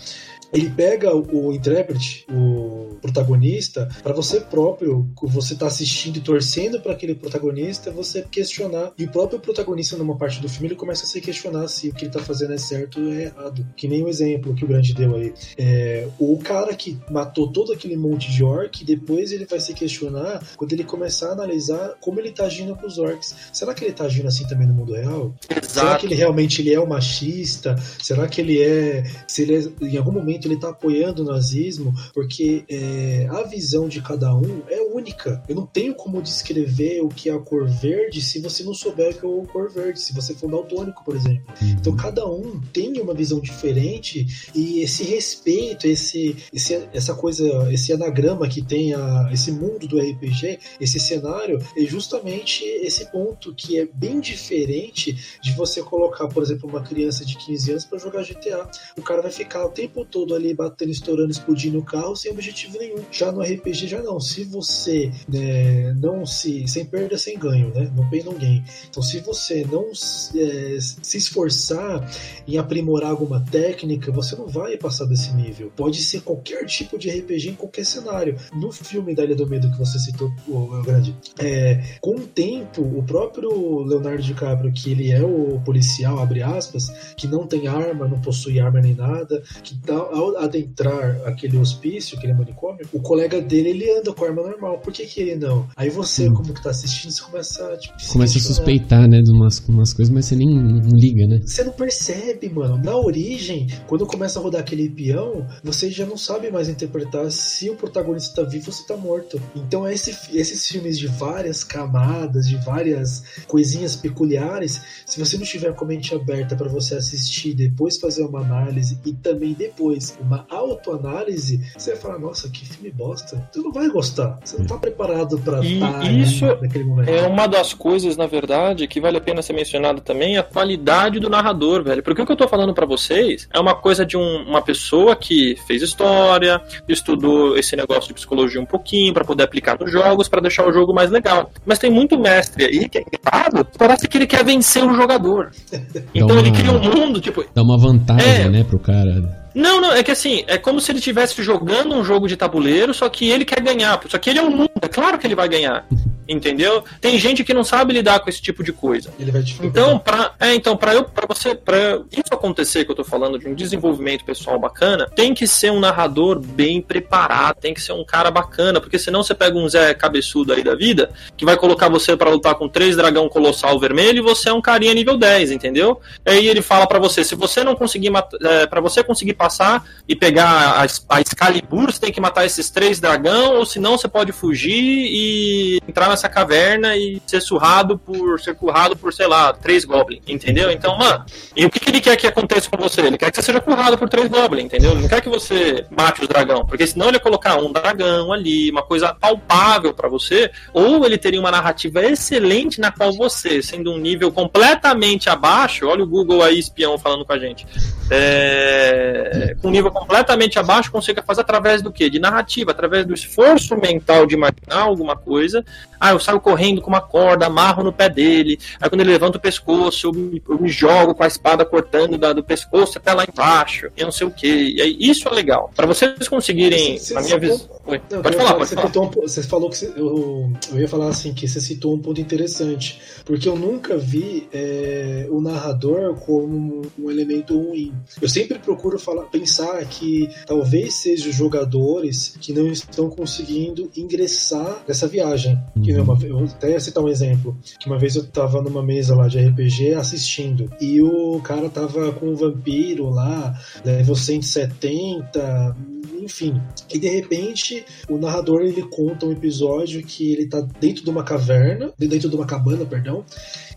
[0.53, 6.79] ele pega o, o intérprete, o protagonista, para você próprio, você tá assistindo e torcendo
[6.79, 8.93] para aquele protagonista, você questionar.
[8.97, 11.93] E o próprio protagonista, numa parte do filme, ele começa a se questionar se o
[11.93, 13.67] que ele tá fazendo é certo ou é errado.
[13.75, 15.33] Que nem o exemplo que o Grande deu aí.
[15.57, 20.41] É, o cara que matou todo aquele monte de orc, depois ele vai se questionar
[20.55, 23.35] quando ele começar a analisar como ele tá agindo com os orcs.
[23.51, 25.35] Será que ele tá agindo assim também no mundo real?
[25.49, 25.67] Exato.
[25.67, 27.75] Será que ele realmente ele é um machista?
[28.01, 29.03] Será que ele é.
[29.27, 33.87] Se ele é, em algum momento ele está apoiando o nazismo, porque é, a visão
[33.87, 35.43] de cada um é única.
[35.47, 39.11] Eu não tenho como descrever o que é a cor verde se você não souber
[39.11, 41.43] o que é a cor verde, se você for daltônico, por exemplo.
[41.61, 41.69] Uhum.
[41.69, 47.91] Então cada um tem uma visão diferente e esse respeito, esse, esse essa coisa, esse
[47.91, 53.79] anagrama que tem a, esse mundo do RPG, esse cenário, é justamente esse ponto que
[53.79, 58.23] é bem diferente de você colocar, por exemplo, uma criança de 15 anos para jogar
[58.23, 58.69] GTA.
[58.97, 62.77] O cara vai ficar o tempo todo ali batendo, estourando, explodindo o carro sem objetivo
[62.77, 63.03] nenhum.
[63.11, 64.19] Já no RPG já não.
[64.19, 66.67] Se você né, não se.
[66.67, 67.91] sem perda, sem ganho, né?
[68.09, 68.63] Pay, no gain.
[68.89, 72.07] Então, se você não é, se esforçar
[72.47, 75.71] em aprimorar alguma técnica, você não vai passar desse nível.
[75.75, 78.37] Pode ser qualquer tipo de RPG em qualquer cenário.
[78.53, 82.81] No filme da Ilha do Medo que você citou, o grande, é, com o tempo,
[82.81, 88.07] o próprio Leonardo DiCaprio, que ele é o policial, abre aspas, que não tem arma,
[88.07, 93.41] não possui arma nem nada, que tá, ao adentrar aquele hospício, aquele manicômio, o colega
[93.41, 94.77] dele ele anda com a arma normal.
[94.79, 95.67] Por que, que ele não?
[95.75, 96.33] Aí você, hum.
[96.33, 100.13] como que tá assistindo, você começa tipo, começa a suspeitar, né, de umas, umas coisas,
[100.13, 101.41] mas você nem não liga, né?
[101.45, 102.77] Você não percebe, mano.
[102.77, 107.69] Na origem, quando começa a rodar aquele peão, você já não sabe mais interpretar se
[107.69, 109.41] o protagonista tá vivo ou se tá morto.
[109.55, 115.73] Então, esse, esses filmes de várias camadas, de várias coisinhas peculiares, se você não tiver
[115.73, 120.45] com a mente aberta para você assistir, depois fazer uma análise e também depois uma
[120.49, 123.47] autoanálise, você vai falar, nossa, que filme bosta.
[123.51, 124.39] Você não vai gostar.
[124.43, 127.09] Você não tá preparado para estar isso naquele momento.
[127.09, 131.19] É uma das coisas, na verdade, que vale a pena ser mencionado também, a qualidade
[131.19, 132.03] do narrador, velho.
[132.03, 135.15] Porque o que eu tô falando para vocês é uma coisa de um, uma pessoa
[135.15, 140.27] que fez história, estudou esse negócio de psicologia um pouquinho para poder aplicar nos jogos,
[140.27, 141.51] para deixar o jogo mais legal.
[141.65, 145.51] Mas tem muito mestre aí que é errado, parece que ele quer vencer o jogador.
[146.13, 147.43] Então uma, ele cria um mundo, tipo.
[147.53, 149.42] Dá uma vantagem, é, né, pro cara.
[149.53, 152.93] Não, não, é que assim, é como se ele estivesse jogando um jogo de tabuleiro,
[152.93, 153.99] só que ele quer ganhar.
[154.07, 155.85] Só que ele é um mundo, é claro que ele vai ganhar.
[156.27, 156.83] Entendeu?
[157.01, 159.13] Tem gente que não sabe lidar com esse tipo de coisa.
[159.19, 162.95] Ele vai então, para é, então, para eu, para você, para isso acontecer que eu
[162.95, 167.73] tô falando de um desenvolvimento pessoal bacana, tem que ser um narrador bem preparado, tem
[167.73, 171.11] que ser um cara bacana, porque senão você pega um Zé cabeçudo aí da vida,
[171.35, 174.61] que vai colocar você para lutar com três dragão colossal vermelho e você é um
[174.61, 175.99] carinha nível 10, entendeu?
[176.25, 178.11] Aí ele fala para você, se você não conseguir
[178.41, 182.69] é, para você conseguir passar e pegar a, a Excalibur, você tem que matar esses
[182.69, 188.39] três dragão, ou senão você pode fugir e entrar nessa caverna e ser surrado por
[188.39, 190.71] ser currado por, sei lá, três goblins, entendeu?
[190.71, 191.25] Então, mano,
[191.55, 193.01] e o que, que ele quer que aconteça com você?
[193.01, 194.91] Ele quer que você seja currado por três goblins, entendeu?
[194.91, 198.31] Ele não quer que você mate os dragão, porque senão ele ia colocar um dragão
[198.31, 203.61] ali, uma coisa palpável para você, ou ele teria uma narrativa excelente na qual você,
[203.61, 207.65] sendo um nível completamente abaixo, olha o Google aí espião falando com a gente,
[208.09, 212.09] é, com um nível completamente abaixo, consiga fazer através do quê?
[212.09, 215.63] De narrativa, através do esforço mental de imaginar alguma coisa.
[216.03, 219.37] Ah, eu saio correndo com uma corda, amarro no pé dele, aí quando ele levanta
[219.37, 223.13] o pescoço, eu me, eu me jogo com a espada cortando da, do pescoço até
[223.13, 224.75] lá embaixo, e não sei o que.
[224.75, 225.71] E aí, isso é legal.
[225.73, 227.69] Para vocês conseguirem, na minha visão.
[227.85, 228.97] Pode falar, pode você falar.
[228.97, 232.19] Um, você falou que você, eu, eu ia falar assim, que você citou um ponto
[232.19, 237.93] interessante, porque eu nunca vi é, o narrador como um elemento ruim.
[238.21, 245.07] Eu sempre procuro falar, pensar que talvez sejam jogadores que não estão conseguindo ingressar nessa
[245.07, 245.57] viagem.
[245.81, 249.15] Que uma, eu vou até citar um exemplo, que uma vez eu tava numa mesa
[249.15, 255.75] lá de RPG assistindo, e o cara tava com um vampiro lá, level 170,
[256.23, 256.61] enfim.
[256.93, 261.23] E de repente, o narrador ele conta um episódio que ele tá dentro de uma
[261.23, 263.25] caverna, dentro de uma cabana, perdão,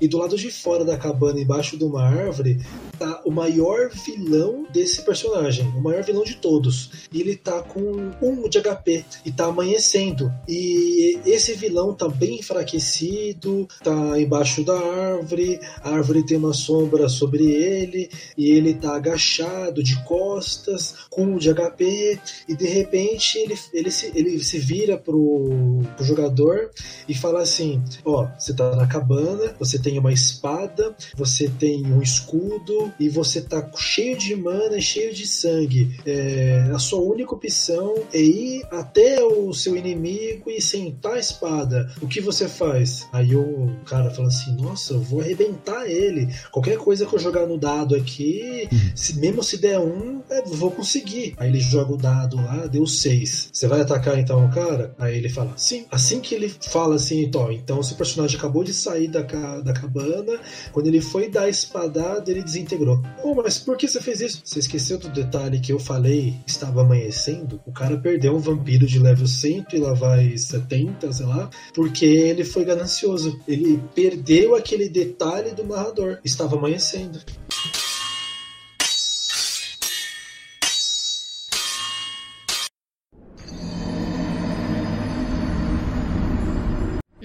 [0.01, 2.61] e do lado de fora da cabana, embaixo de uma árvore,
[2.99, 6.91] tá o maior vilão desse personagem, o maior vilão de todos.
[7.13, 7.81] E ele tá com
[8.23, 10.33] um de HP e tá amanhecendo.
[10.49, 17.09] E esse vilão tá bem enfraquecido, tá embaixo da árvore, a árvore tem uma sombra
[17.09, 23.39] sobre ele, e ele tá agachado de costas, com um de HP, e de repente
[23.39, 26.71] ele, ele, se, ele se vira pro, pro jogador
[27.09, 32.03] e fala assim: Ó, você tá na cabana, você tem uma espada, você tem um
[32.03, 35.97] escudo e você tá cheio de mana, cheio de sangue.
[36.05, 41.93] É, a sua única opção é ir até o seu inimigo e sentar a espada.
[42.01, 43.07] O que você faz?
[43.13, 46.29] Aí o cara fala assim: Nossa, eu vou arrebentar ele.
[46.51, 48.91] Qualquer coisa que eu jogar no dado aqui, uhum.
[48.95, 51.35] se, mesmo se der um, eu vou conseguir.
[51.37, 53.51] Aí ele joga o dado dado lá, deu 6.
[53.53, 54.95] Você vai atacar então o cara?
[54.99, 55.87] Aí ele fala, sim.
[55.91, 60.39] Assim que ele fala assim, então, então seu personagem acabou de sair da, da cabana,
[60.73, 63.03] quando ele foi dar a espadada, ele desintegrou.
[63.23, 64.43] Oh, mas por que você fez isso?
[64.45, 67.61] Você esqueceu do detalhe que eu falei, estava amanhecendo?
[67.65, 72.05] O cara perdeu um vampiro de level 100 e lá vai 70, sei lá, porque
[72.05, 73.41] ele foi ganancioso.
[73.47, 76.19] Ele perdeu aquele detalhe do narrador.
[76.25, 77.21] Estava amanhecendo.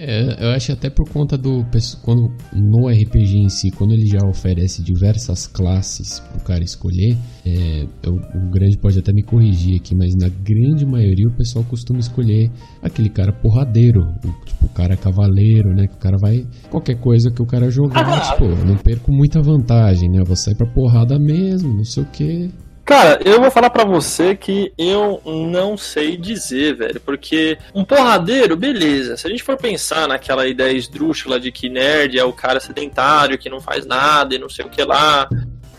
[0.04, 1.64] É, eu acho até por conta do.
[2.02, 7.86] Quando, no RPG em si, quando ele já oferece diversas classes pro cara escolher, é,
[8.02, 12.00] eu, o grande pode até me corrigir aqui, mas na grande maioria o pessoal costuma
[12.00, 12.50] escolher
[12.82, 15.86] aquele cara porradeiro, o, tipo, o cara cavaleiro, né?
[15.86, 16.48] Que o cara vai.
[16.72, 20.20] Qualquer coisa que o cara jogar, ah, tipo, eu não perco muita vantagem, né?
[20.20, 22.50] Eu vou sair pra porrada mesmo, não sei o que.
[22.92, 28.58] Cara, eu vou falar para você que eu não sei dizer, velho, porque um porradeiro,
[28.58, 29.16] beleza.
[29.16, 33.38] Se a gente for pensar naquela ideia esdrúxula de que nerd é o cara sedentário
[33.38, 35.30] que não faz nada e não sei o que lá,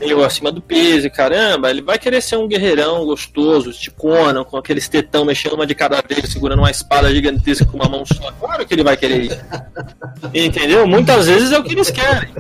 [0.00, 4.56] meio acima do peso e caramba, ele vai querer ser um guerreirão gostoso, Conan, com
[4.56, 8.32] aqueles tetão mexendo uma de cada vez, segurando uma espada gigantesca com uma mão só.
[8.40, 9.40] Claro que ele vai querer isso.
[10.32, 10.86] Entendeu?
[10.86, 12.32] Muitas vezes é o que eles querem.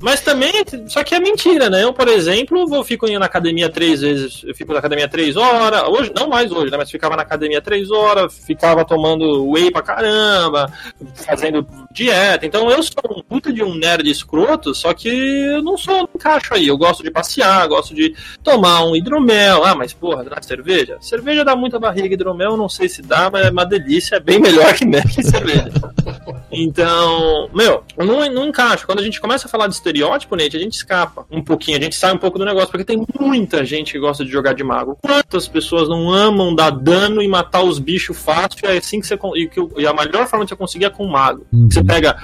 [0.00, 0.52] Mas também,
[0.86, 1.84] só que é mentira, né?
[1.84, 5.36] Eu, por exemplo, vou fico indo na academia três vezes, eu fico na academia três
[5.36, 6.78] horas, hoje, não mais hoje, né?
[6.78, 10.72] Mas ficava na academia três horas, ficava tomando whey pra caramba,
[11.14, 12.46] fazendo dieta.
[12.46, 16.08] Então eu sou um puta de um nerd escroto, só que eu não sou, não
[16.14, 16.66] encaixo aí.
[16.66, 19.64] Eu gosto de passear, gosto de tomar um hidromel.
[19.64, 20.96] Ah, mas porra, dá cerveja?
[21.00, 24.40] Cerveja dá muita barriga, hidromel não sei se dá, mas é uma delícia, é bem
[24.40, 25.70] melhor que, que cerveja.
[26.52, 28.86] Então, meu, não, não encaixo.
[28.86, 31.80] Quando a gente começa a falar de estereótipo, Nate, a gente escapa um pouquinho, a
[31.80, 34.64] gente sai um pouco do negócio, porque tem muita gente que gosta de jogar de
[34.64, 34.96] mago.
[35.00, 38.66] Quantas pessoas não amam dar dano e matar os bichos fácil?
[38.68, 39.18] É assim que você.
[39.36, 39.50] E,
[39.82, 41.46] e a melhor forma de você conseguir é com o mago.
[41.52, 41.68] Uhum.
[41.70, 42.16] Você pega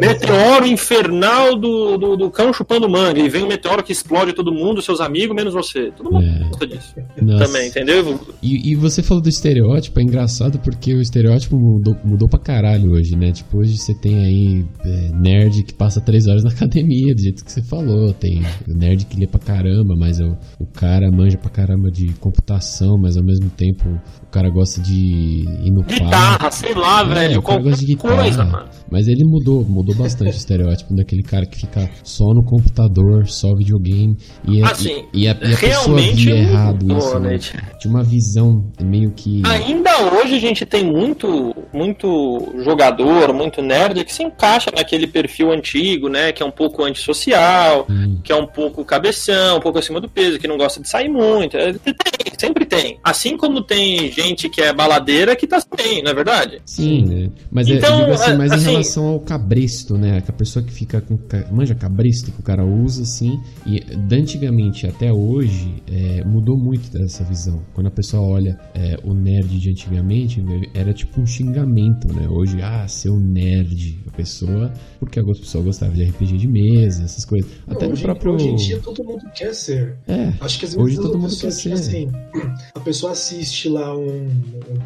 [0.00, 4.52] meteoro infernal do, do, do, cão chupando manga, e vem um meteoro que explode todo
[4.52, 5.90] mundo, seus amigos, menos você.
[5.96, 6.48] Todo mundo é.
[6.48, 6.94] gosta disso.
[7.20, 7.44] Nossa.
[7.44, 8.20] Também, entendeu?
[8.42, 12.92] E, e, você falou do estereótipo, é engraçado porque o estereótipo mudou, mudou pra caralho
[12.92, 13.32] hoje, né?
[13.32, 14.64] Tipo, hoje você tem aí.
[14.84, 18.12] É é, nerd que passa três horas na academia, do jeito que você falou.
[18.12, 22.96] Tem nerd que lê pra caramba, mas o, o cara manja pra caramba de computação,
[23.00, 23.84] mas ao mesmo tempo
[24.22, 24.94] o cara gosta de
[25.64, 27.38] ir no Guitarra, sei lá, É, velho.
[27.40, 28.16] o cara gosta de guitarra.
[28.22, 28.68] coisa, mano.
[28.90, 33.54] Mas ele mudou, mudou bastante o estereótipo daquele cara que fica só no computador, só
[33.54, 34.16] videogame.
[34.46, 35.60] E, é- Assim, e, e a, e a pessoa
[35.98, 37.18] realmente via errado mudou, isso.
[37.20, 37.28] né?
[37.30, 37.38] Né?
[37.78, 39.42] Tinha uma visão meio que.
[39.46, 42.08] Ainda hoje a gente tem muito, muito
[42.64, 46.32] jogador, muito nerd que se encaixa naquele perfil antigo, né?
[46.32, 50.08] Que é um pouco antissocial, Hum, que é um pouco cabeção, um pouco acima do
[50.08, 51.56] peso, que não gosta de sair muito.
[51.56, 51.94] É, Tem,
[52.38, 52.98] sempre tem.
[53.02, 56.60] Assim como tem gente que é baladeira que tá bem, não é verdade?
[56.64, 57.30] Sim, né?
[57.50, 60.20] Mas Então, é, digo assim, é, mais em assim- relação ao cabresto, né?
[60.20, 61.18] Que a pessoa que fica com.
[61.50, 63.40] Manja cabresto que o cara usa, assim.
[63.66, 67.62] E de antigamente até hoje, é, mudou muito dessa visão.
[67.74, 70.42] Quando a pessoa olha é, o nerd de antigamente,
[70.74, 72.28] era tipo um xingamento, né?
[72.28, 73.37] Hoje, ah, seu nerd.
[74.06, 74.72] A pessoa.
[74.98, 77.48] Porque a pessoa gostava de RPG de mesa, essas coisas.
[77.68, 78.32] Até no hoje, próprio.
[78.34, 79.96] hoje em dia todo mundo quer ser.
[80.08, 80.32] É.
[80.40, 81.72] Acho que às vezes Hoje todo a mundo pessoa, quer ser.
[81.72, 82.10] assim,
[82.74, 84.28] a pessoa assiste lá um,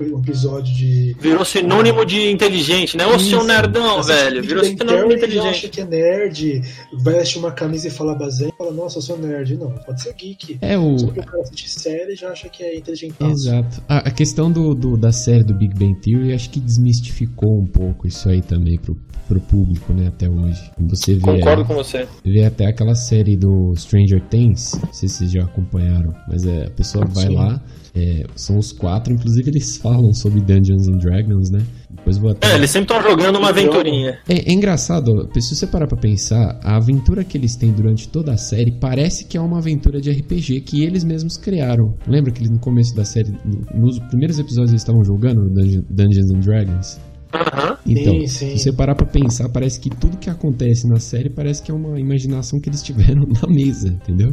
[0.01, 1.17] um episódio de.
[1.19, 3.07] Virou sinônimo de inteligente, né?
[3.07, 4.41] Ô, seu nerdão, Assiste velho.
[4.43, 5.47] Big Virou sinônimo de inteligente.
[5.47, 6.63] acha que é nerd,
[7.01, 9.57] veste uma camisa e fala bazen e fala, nossa, eu sou nerd.
[9.57, 10.59] Não, pode ser geek.
[10.61, 10.99] É o.
[10.99, 13.15] Só que o cara assiste série e já acha que é inteligente.
[13.21, 13.83] Exato.
[13.89, 17.67] A, a questão do, do- da série do Big Bang Theory acho que desmistificou um
[17.67, 18.97] pouco isso aí também pro,
[19.29, 20.61] pro público, né, até hoje.
[20.89, 22.07] Você vê, Concordo com você.
[22.25, 26.67] vê até aquela série do Stranger Things, não sei se vocês já acompanharam, mas é,
[26.67, 27.35] a pessoa vai Sim.
[27.35, 27.63] lá,
[27.95, 31.63] é, são os quatro, inclusive eles falam sobre Dungeons and Dragons, né?
[31.91, 32.53] Depois vou até...
[32.53, 34.19] É, eles sempre estão jogando uma aventurinha.
[34.29, 38.33] É, é engraçado, se você parar pra pensar, a aventura que eles têm durante toda
[38.33, 41.95] a série parece que é uma aventura de RPG que eles mesmos criaram.
[42.09, 45.85] Lembra que eles no começo da série, no- nos primeiros episódios eles estavam jogando Dungeon-
[45.89, 47.01] Dungeons and Dragons?
[47.33, 47.79] Aham.
[47.87, 48.57] Então, Sim, sim.
[48.57, 51.75] se você parar pra pensar, parece que tudo que acontece na série parece que é
[51.75, 54.33] uma imaginação que eles tiveram na mesa, entendeu?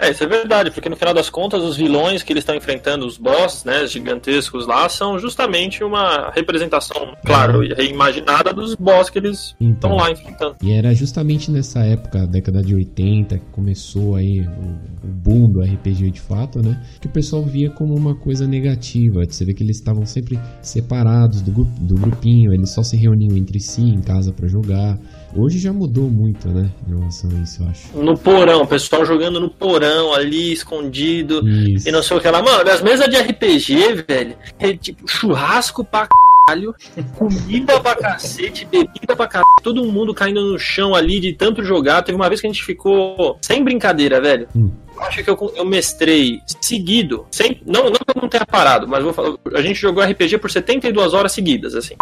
[0.00, 3.06] É, isso é verdade, porque no final das contas os vilões que eles estão enfrentando,
[3.06, 9.54] os boss, né, gigantescos lá, são justamente uma representação, claro, reimaginada dos boss que eles
[9.60, 9.90] Então.
[9.90, 10.56] estão lá enfrentando.
[10.62, 15.60] E era justamente nessa época, década de 80, que começou aí o, o boom do
[15.60, 16.80] RPG de fato, né?
[17.00, 19.20] Que o pessoal via como uma coisa negativa.
[19.26, 23.36] Você vê que eles estavam sempre separados do, grupo, do grupinho, eles só se reuniam
[23.36, 24.98] entre si em casa pra jogar.
[25.36, 26.70] Hoje já mudou muito, né?
[26.88, 27.98] Em relação a isso, eu acho.
[27.98, 31.86] No porão, o pessoal jogando no porão ali, escondido, Isso.
[31.86, 32.42] e não sei o que lá.
[32.42, 36.08] Mano, as mesas de RPG, velho, é tipo churrasco pra
[36.46, 36.74] caralho,
[37.18, 42.02] comida pra cacete, bebida pra caralho, todo mundo caindo no chão ali de tanto jogar.
[42.02, 44.48] Teve uma vez que a gente ficou, sem brincadeira, velho.
[44.56, 44.70] Hum.
[44.96, 48.88] Eu Acho que eu, eu mestrei seguido, sem, não, não que eu não tenha parado,
[48.88, 51.94] mas vou falar, a gente jogou RPG por 72 horas seguidas, assim.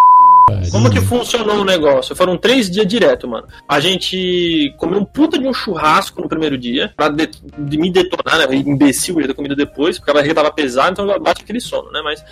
[0.71, 2.15] Como que funcionou o negócio?
[2.15, 3.47] Foram três dias direto, mano.
[3.69, 7.29] A gente comeu um puta de um churrasco no primeiro dia, pra de,
[7.59, 8.57] de me detonar, né?
[8.57, 12.01] Imbecil, já ter comido depois, porque a barriga tava pesada, então bate aquele sono, né?
[12.03, 12.23] Mas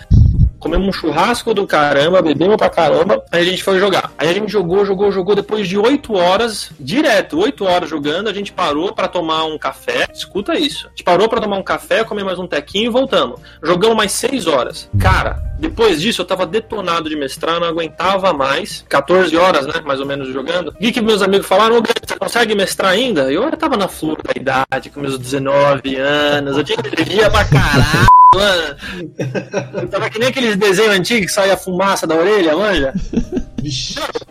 [0.63, 4.13] comemos um churrasco do caramba, bebemos pra caramba, aí a gente foi jogar.
[4.17, 8.33] Aí a gente jogou, jogou, jogou, depois de oito horas, direto, oito horas jogando, a
[8.33, 10.87] gente parou pra tomar um café, escuta isso.
[10.87, 13.41] A gente parou pra tomar um café, comer mais um tequinho e voltamos.
[13.61, 14.89] Jogamos mais seis horas.
[14.97, 18.85] Cara, depois disso eu tava detonado de mestrar, não aguentava mais.
[18.87, 20.69] 14 horas, né, mais ou menos jogando.
[20.69, 21.77] O que meus amigos falaram?
[21.77, 23.29] Ô, você consegue mestrar ainda?
[23.29, 28.13] Eu tava na flor da idade, com meus 19 anos, eu tinha energia pra caralho.
[28.33, 32.93] Mano, tava que nem aqueles desenhos antigos que saía fumaça da orelha, manja?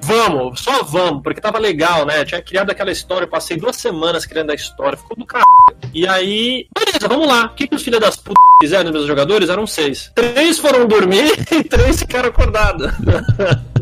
[0.00, 2.20] Vamos, só vamos, porque tava legal, né?
[2.20, 5.46] Eu tinha criado aquela história, eu passei duas semanas criando a história, ficou do caralho.
[5.94, 7.46] E aí, beleza, vamos lá.
[7.46, 9.48] O que, que os filhos das putas fizeram, os meus jogadores?
[9.48, 10.10] Eram seis.
[10.14, 12.90] Três foram dormir e três ficaram acordados.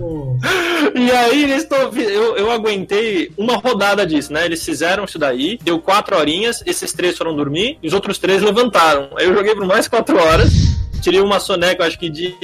[0.95, 4.45] E aí eles tão, eu, eu aguentei uma rodada disso, né?
[4.45, 9.11] Eles fizeram isso daí, deu quatro horinhas, esses três foram dormir, os outros três levantaram.
[9.17, 10.51] Aí eu joguei por mais quatro horas.
[11.01, 12.35] Tirei uma soneca, acho que de.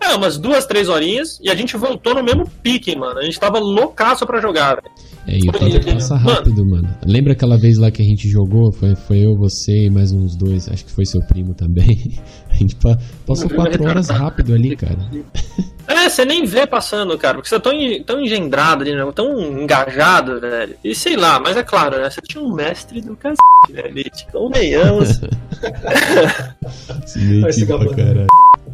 [0.00, 1.38] É, umas duas, três horinhas.
[1.42, 3.18] E a gente voltou no mesmo pique, mano.
[3.18, 4.76] A gente tava loucaço pra jogar.
[4.76, 4.90] velho.
[5.26, 6.88] É, e o tempo passa rápido, mano.
[7.06, 8.72] Lembra aquela vez lá que a gente jogou?
[8.72, 10.68] Foi, foi eu, você e mais uns dois.
[10.68, 12.20] Acho que foi seu primo também.
[12.52, 14.98] A gente pa- passou quatro horas rápido ali, cara.
[15.88, 19.10] É, você nem vê passando, cara, porque você tá tão, tão engendrado ali, né?
[19.14, 20.76] tão engajado, velho.
[20.84, 22.10] E sei lá, mas é claro, né?
[22.10, 23.38] Você tinha um mestre do cacete,
[23.70, 23.82] né?
[23.86, 25.18] Ele te convenhamos
[27.06, 28.26] Se meio Vai que se pra caralho.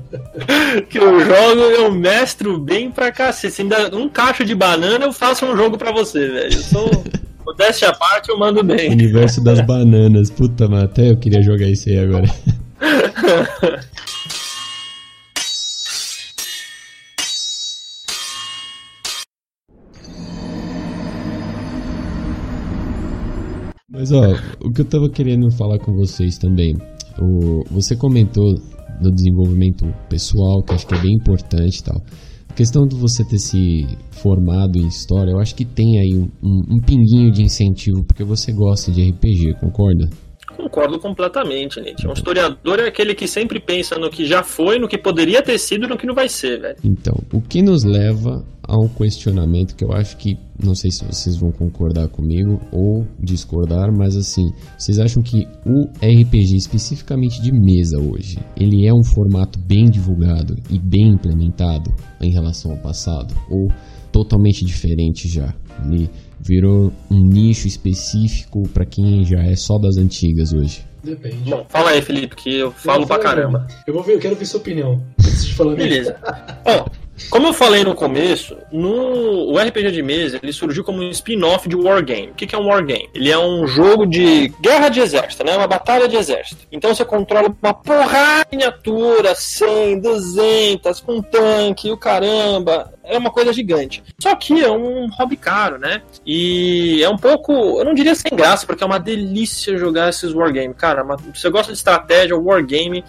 [0.88, 3.54] que eu jogo, eu mestro bem pra cacete.
[3.54, 6.54] Se ainda um cacho de banana, eu faço um jogo pra você, velho.
[6.54, 6.90] Eu sou.
[7.44, 8.90] Modéstia à parte, eu mando bem.
[8.90, 10.30] Universo das bananas.
[10.30, 12.26] Puta, mano, até eu queria jogar isso aí agora.
[23.90, 26.76] Mas ó, o que eu tava querendo falar com vocês também.
[27.18, 28.54] O, você comentou
[29.00, 32.02] do desenvolvimento pessoal, que acho que é bem importante e tal.
[32.48, 36.28] A questão de você ter se formado em história, eu acho que tem aí um,
[36.42, 40.08] um, um pinguinho de incentivo, porque você gosta de RPG, concorda?
[40.56, 42.08] Concordo completamente, Nietzsche.
[42.08, 45.56] Um historiador é aquele que sempre pensa no que já foi, no que poderia ter
[45.56, 46.76] sido e no que não vai ser, velho.
[46.82, 51.36] Então, o que nos leva ao questionamento que eu acho que, não sei se vocês
[51.36, 57.98] vão concordar comigo ou discordar, mas assim, vocês acham que o RPG especificamente de mesa
[57.98, 61.90] hoje, ele é um formato bem divulgado e bem implementado
[62.20, 63.34] em relação ao passado?
[63.50, 63.68] Ou
[64.12, 65.54] totalmente diferente já?
[65.84, 70.84] Ele virou um nicho específico para quem já é só das antigas hoje?
[71.02, 71.48] Depende.
[71.48, 73.66] Bom, fala aí, Felipe, que eu falo pra caramba.
[73.86, 76.16] Eu vou ver, eu quero ver sua opinião antes de falar Beleza.
[76.64, 76.86] Ó,
[77.30, 81.68] como eu falei no começo, no, o RPG de mesa ele surgiu como um spin-off
[81.68, 82.28] de Wargame.
[82.30, 83.08] O que, que é um Wargame?
[83.14, 85.56] Ele é um jogo de guerra de exército, né?
[85.56, 86.66] Uma batalha de exército.
[86.70, 92.92] Então você controla uma porrada de miniatura, 100, 200, com tanque, o caramba.
[93.04, 94.02] É uma coisa gigante.
[94.20, 96.02] Só que é um hobby caro, né?
[96.26, 100.32] E é um pouco, eu não diria sem graça, porque é uma delícia jogar esses
[100.32, 100.74] Wargame.
[100.74, 103.02] Cara, uma, você gosta de estratégia, Wargame,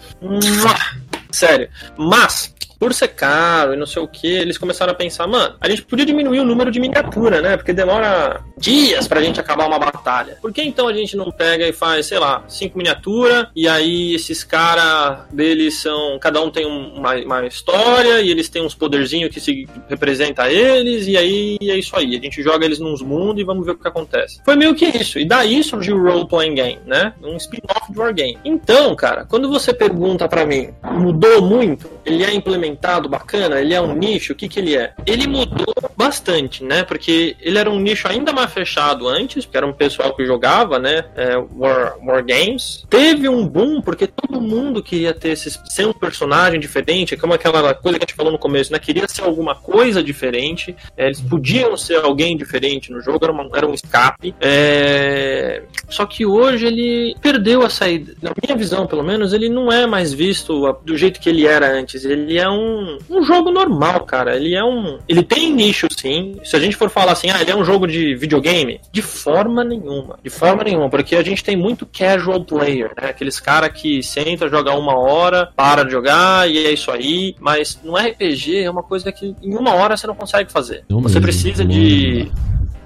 [1.30, 1.68] sério.
[1.96, 5.68] Mas por ser caro e não sei o que, eles começaram a pensar, mano, a
[5.68, 7.58] gente podia diminuir o número de miniatura, né?
[7.58, 10.38] Porque demora dias pra gente acabar uma batalha.
[10.40, 14.14] Por que então a gente não pega e faz, sei lá, cinco miniaturas e aí
[14.14, 16.18] esses caras deles são.
[16.18, 21.06] Cada um tem uma, uma história e eles têm uns poderzinhos que se representa eles
[21.06, 22.16] e aí é isso aí.
[22.16, 24.40] A gente joga eles nos mundos e vamos ver o que acontece.
[24.42, 25.18] Foi meio que isso.
[25.18, 27.12] E daí surgiu o Role Playing Game, né?
[27.22, 28.38] Um spin-off de Wargame.
[28.42, 31.90] Então, cara, quando você pergunta para mim, mudou muito?
[32.06, 34.92] Ele é implementado segmentado, bacana, ele é um nicho, o que, que ele é?
[35.06, 36.82] Ele mudou bastante, né?
[36.82, 40.78] Porque ele era um nicho ainda mais fechado antes, porque era um pessoal que jogava,
[40.78, 41.04] né?
[41.16, 42.86] É, war, war Games.
[42.88, 47.74] Teve um boom, porque todo mundo queria ter esse, ser um personagem diferente, como aquela
[47.74, 48.78] coisa que a gente falou no começo, né?
[48.78, 53.50] Queria ser alguma coisa diferente, é, eles podiam ser alguém diferente no jogo, era, uma,
[53.54, 54.34] era um escape.
[54.40, 55.62] É...
[55.88, 58.14] Só que hoje ele perdeu a saída.
[58.22, 61.70] Na minha visão, pelo menos, ele não é mais visto do jeito que ele era
[61.70, 62.04] antes.
[62.04, 64.36] Ele é um um, um jogo normal, cara.
[64.36, 64.98] Ele é um.
[65.08, 66.36] Ele tem nicho, sim.
[66.44, 69.64] Se a gente for falar assim, ah, ele é um jogo de videogame, de forma
[69.64, 70.18] nenhuma.
[70.22, 73.08] De forma nenhuma, porque a gente tem muito casual player, né?
[73.10, 77.34] Aqueles cara que senta, joga uma hora, para de jogar e é isso aí.
[77.40, 80.84] Mas no RPG é uma coisa que em uma hora você não consegue fazer.
[80.88, 82.30] Não você mesmo, precisa de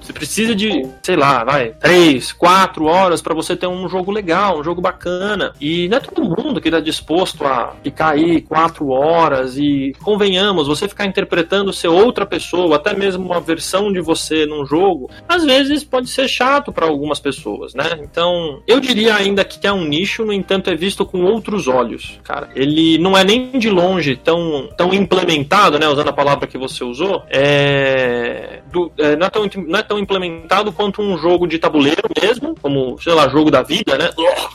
[0.05, 4.59] você precisa de, sei lá, vai, três, quatro horas para você ter um jogo legal,
[4.59, 5.55] um jogo bacana.
[5.59, 10.69] E não é todo mundo que está disposto a ficar aí quatro horas e, convenhamos,
[10.69, 15.43] você ficar interpretando ser outra pessoa, até mesmo uma versão de você num jogo, às
[15.45, 17.99] vezes pode ser chato para algumas pessoas, né?
[18.01, 22.21] Então, eu diria ainda que é um nicho, no entanto, é visto com outros olhos,
[22.23, 22.51] cara.
[22.55, 25.89] Ele não é nem de longe tão, tão implementado, né?
[25.89, 29.94] Usando a palavra que você usou, é, do, é, não, é tão, não é tão
[29.95, 34.11] tão implementado quanto um jogo de tabuleiro mesmo, como, sei lá, jogo da vida, né?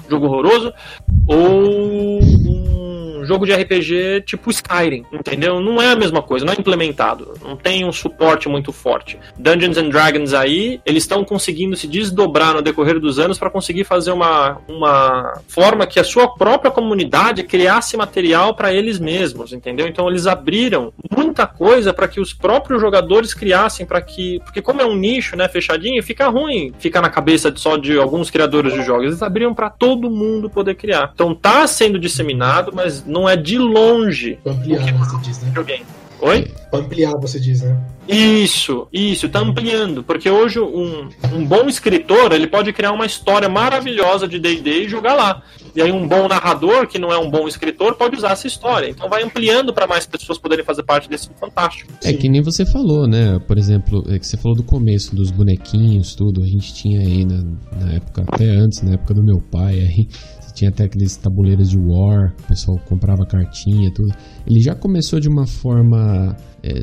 [0.10, 0.74] Jogo horroroso,
[1.28, 2.09] ou
[3.30, 5.60] jogo de RPG tipo Skyrim, entendeu?
[5.60, 9.20] Não é a mesma coisa, não é implementado, não tem um suporte muito forte.
[9.38, 13.84] Dungeons and Dragons aí, eles estão conseguindo se desdobrar no decorrer dos anos para conseguir
[13.84, 19.88] fazer uma, uma forma que a sua própria comunidade criasse material para eles mesmos, entendeu?
[19.88, 24.82] Então eles abriram muita coisa para que os próprios jogadores criassem para que, porque como
[24.82, 28.82] é um nicho, né, fechadinho, fica ruim ficar na cabeça só de alguns criadores de
[28.82, 29.06] jogos.
[29.06, 31.12] Eles abriram para todo mundo poder criar.
[31.14, 34.38] Então tá sendo disseminado, mas não é de longe.
[34.46, 35.52] Ampliar, você diz, né?
[36.22, 36.52] Oi?
[36.74, 37.78] Ampliar, você diz, né?
[38.08, 40.04] Isso, isso, tá ampliando.
[40.04, 44.90] Porque hoje um, um bom escritor, ele pode criar uma história maravilhosa de D&D e
[44.90, 45.44] jogar lá.
[45.76, 48.90] E aí um bom narrador, que não é um bom escritor, pode usar essa história.
[48.90, 51.94] Então vai ampliando para mais pessoas poderem fazer parte desse fantástico.
[52.04, 52.18] É Sim.
[52.18, 53.40] que nem você falou, né?
[53.48, 56.42] Por exemplo, é que você falou do começo, dos bonequinhos, tudo.
[56.42, 57.44] A gente tinha aí na,
[57.80, 60.08] na época, até antes, na época do meu pai, aí
[60.60, 64.14] tinha até aqueles tabuleiros de War, o pessoal comprava cartinha, tudo.
[64.45, 66.82] Ele já começou de uma forma, é,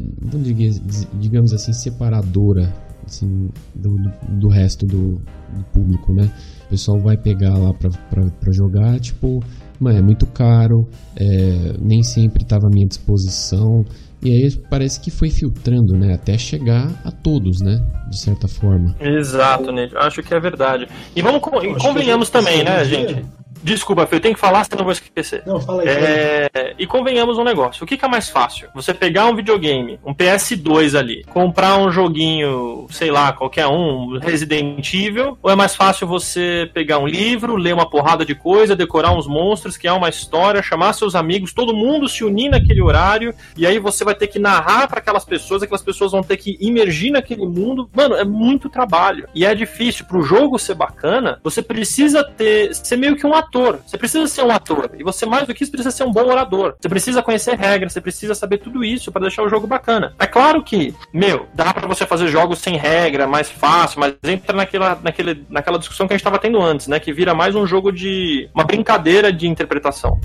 [1.20, 2.72] digamos assim, separadora
[3.06, 3.94] assim, do,
[4.40, 6.30] do resto do, do, público, né?
[6.66, 9.40] O pessoal vai pegar lá pra, pra, pra jogar, tipo,
[9.78, 13.84] mano, é muito caro, é, nem sempre estava à minha disposição.
[14.24, 16.14] E aí parece que foi filtrando, né?
[16.14, 17.76] Até chegar a todos, né?
[18.08, 18.96] De certa forma.
[18.98, 19.88] Exato, né?
[19.96, 20.88] Acho que é verdade.
[21.14, 23.22] E vamos e convenhamos também, né, gente?
[23.66, 25.42] Desculpa, eu tenho que falar, senão eu vou esquecer.
[25.44, 25.88] Não, fala aí.
[25.88, 26.74] É...
[26.78, 27.82] E convenhamos um negócio.
[27.82, 28.68] O que, que é mais fácil?
[28.72, 34.94] Você pegar um videogame, um PS2 ali, comprar um joguinho, sei lá, qualquer um, Resident
[34.94, 39.12] Evil, ou é mais fácil você pegar um livro, ler uma porrada de coisa, decorar
[39.12, 43.66] uns monstros, criar uma história, chamar seus amigos, todo mundo se unir naquele horário, e
[43.66, 47.10] aí você vai ter que narrar para aquelas pessoas, aquelas pessoas vão ter que imergir
[47.10, 47.90] naquele mundo.
[47.92, 49.28] Mano, é muito trabalho.
[49.34, 50.04] E é difícil.
[50.06, 52.72] Pro jogo ser bacana, você precisa ter.
[52.72, 53.55] ser meio que um ator.
[53.86, 54.90] Você precisa ser um ator.
[54.98, 56.74] E você, mais do que isso, precisa ser um bom orador.
[56.80, 60.14] Você precisa conhecer regras, você precisa saber tudo isso para deixar o jogo bacana.
[60.18, 64.56] É claro que, meu, dá para você fazer jogos sem regra, mais fácil, mas entra
[64.56, 67.00] naquela, naquele, naquela discussão que a gente estava tendo antes, né?
[67.00, 68.48] Que vira mais um jogo de.
[68.54, 70.20] uma brincadeira de interpretação.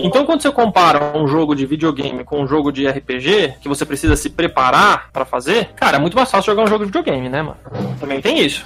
[0.00, 3.84] Então, quando você compara um jogo de videogame com um jogo de RPG, que você
[3.84, 7.28] precisa se preparar para fazer, cara, é muito mais fácil jogar um jogo de videogame,
[7.28, 7.56] né, mano?
[7.98, 8.64] Também tem isso.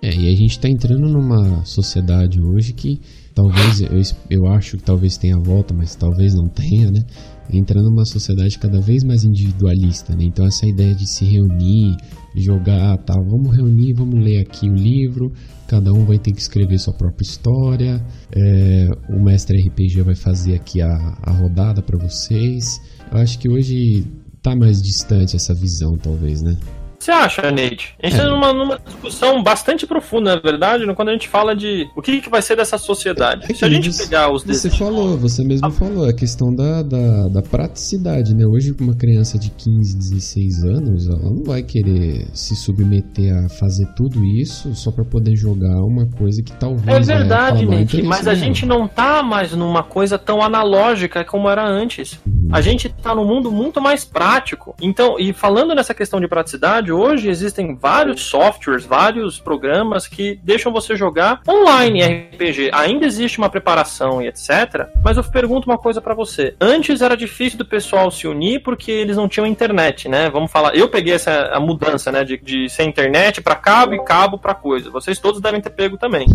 [0.00, 3.00] É, e a gente tá entrando numa sociedade hoje que
[3.34, 7.04] talvez, eu, eu acho que talvez tenha volta, mas talvez não tenha, né?
[7.50, 10.24] Entrando numa sociedade cada vez mais individualista, né?
[10.24, 11.96] Então essa ideia de se reunir,
[12.36, 15.32] jogar, tal, vamos reunir, vamos ler aqui o livro,
[15.66, 20.54] cada um vai ter que escrever sua própria história, é, o mestre RPG vai fazer
[20.54, 22.80] aqui a, a rodada para vocês.
[23.10, 24.04] Eu acho que hoje
[24.42, 26.56] tá mais distante essa visão, talvez, né?
[26.98, 27.94] Você acha, Nate?
[28.02, 28.24] A gente é.
[28.26, 32.28] numa, numa discussão bastante profunda, na verdade, quando a gente fala de o que, que
[32.28, 33.50] vai ser dessa sociedade.
[33.50, 35.70] É Se a gente você, pegar os Você falou, você mesmo ah.
[35.70, 38.44] falou, a questão da, da, da, praticidade, né?
[38.44, 43.86] Hoje, uma criança de 15, 16 anos, ela não vai querer se submeter a fazer
[43.94, 47.08] tudo isso só para poder jogar uma coisa que talvez.
[47.08, 51.64] É verdade, Nate, mas a gente não tá mais numa coisa tão analógica como era
[51.64, 52.18] antes.
[52.26, 52.48] Uhum.
[52.50, 54.74] A gente tá num mundo muito mais prático.
[54.80, 60.72] Então, e falando nessa questão de praticidade, hoje existem vários softwares, vários programas que deixam
[60.72, 62.70] você jogar online RPG.
[62.72, 64.86] Ainda existe uma preparação e etc.
[65.02, 66.54] Mas eu pergunto uma coisa para você.
[66.60, 70.30] Antes era difícil do pessoal se unir porque eles não tinham internet, né?
[70.30, 70.74] Vamos falar.
[70.74, 74.54] Eu peguei essa a mudança, né, de, de ser internet para cabo e cabo para
[74.54, 74.90] coisa.
[74.90, 76.26] Vocês todos devem ter pego também.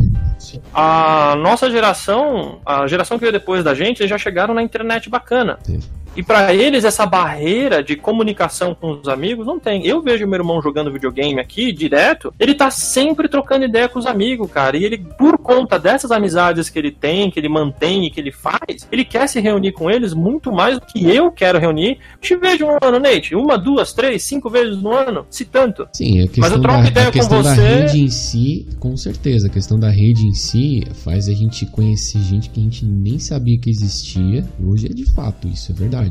[0.73, 5.09] A nossa geração, a geração que veio depois da gente, eles já chegaram na internet
[5.09, 5.57] bacana.
[5.63, 5.79] Sim.
[6.15, 9.85] E para eles, essa barreira de comunicação com os amigos não tem.
[9.85, 14.05] Eu vejo meu irmão jogando videogame aqui, direto, ele tá sempre trocando ideia com os
[14.05, 14.77] amigos, cara.
[14.77, 18.31] E ele, por conta dessas amizades que ele tem, que ele mantém e que ele
[18.31, 21.97] faz, ele quer se reunir com eles muito mais do que eu quero reunir.
[22.21, 25.87] Te vejo um ano, Nate, uma, duas, três, cinco vezes no ano, se tanto.
[25.93, 27.55] Sim, a questão, Mas eu troco da, ideia a questão com você...
[27.55, 29.47] da rede em si, com certeza.
[29.47, 33.17] A questão da rede em si faz a gente conhecer gente que a gente nem
[33.17, 34.45] sabia que existia.
[34.63, 36.02] Hoje é de fato, isso é verdade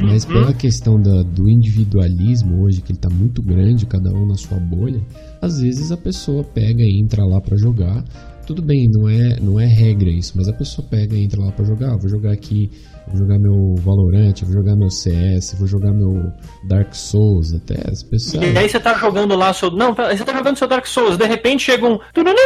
[0.00, 0.32] Mas uhum.
[0.32, 4.58] pela questão da, do individualismo hoje, que ele tá muito grande, cada um na sua
[4.58, 5.00] bolha,
[5.40, 8.04] às vezes a pessoa pega e entra lá para jogar.
[8.46, 11.50] Tudo bem, não é, não é regra isso, mas a pessoa pega e entra lá
[11.50, 11.96] para jogar.
[11.96, 12.70] Vou jogar aqui
[13.08, 16.32] vou jogar meu Valorant, vou jogar meu CS, vou jogar meu
[16.64, 18.44] Dark Souls, até as pessoas.
[18.44, 19.70] E aí você tá jogando lá seu.
[19.70, 21.98] Não, você tá jogando seu Dark Souls, de repente chega um.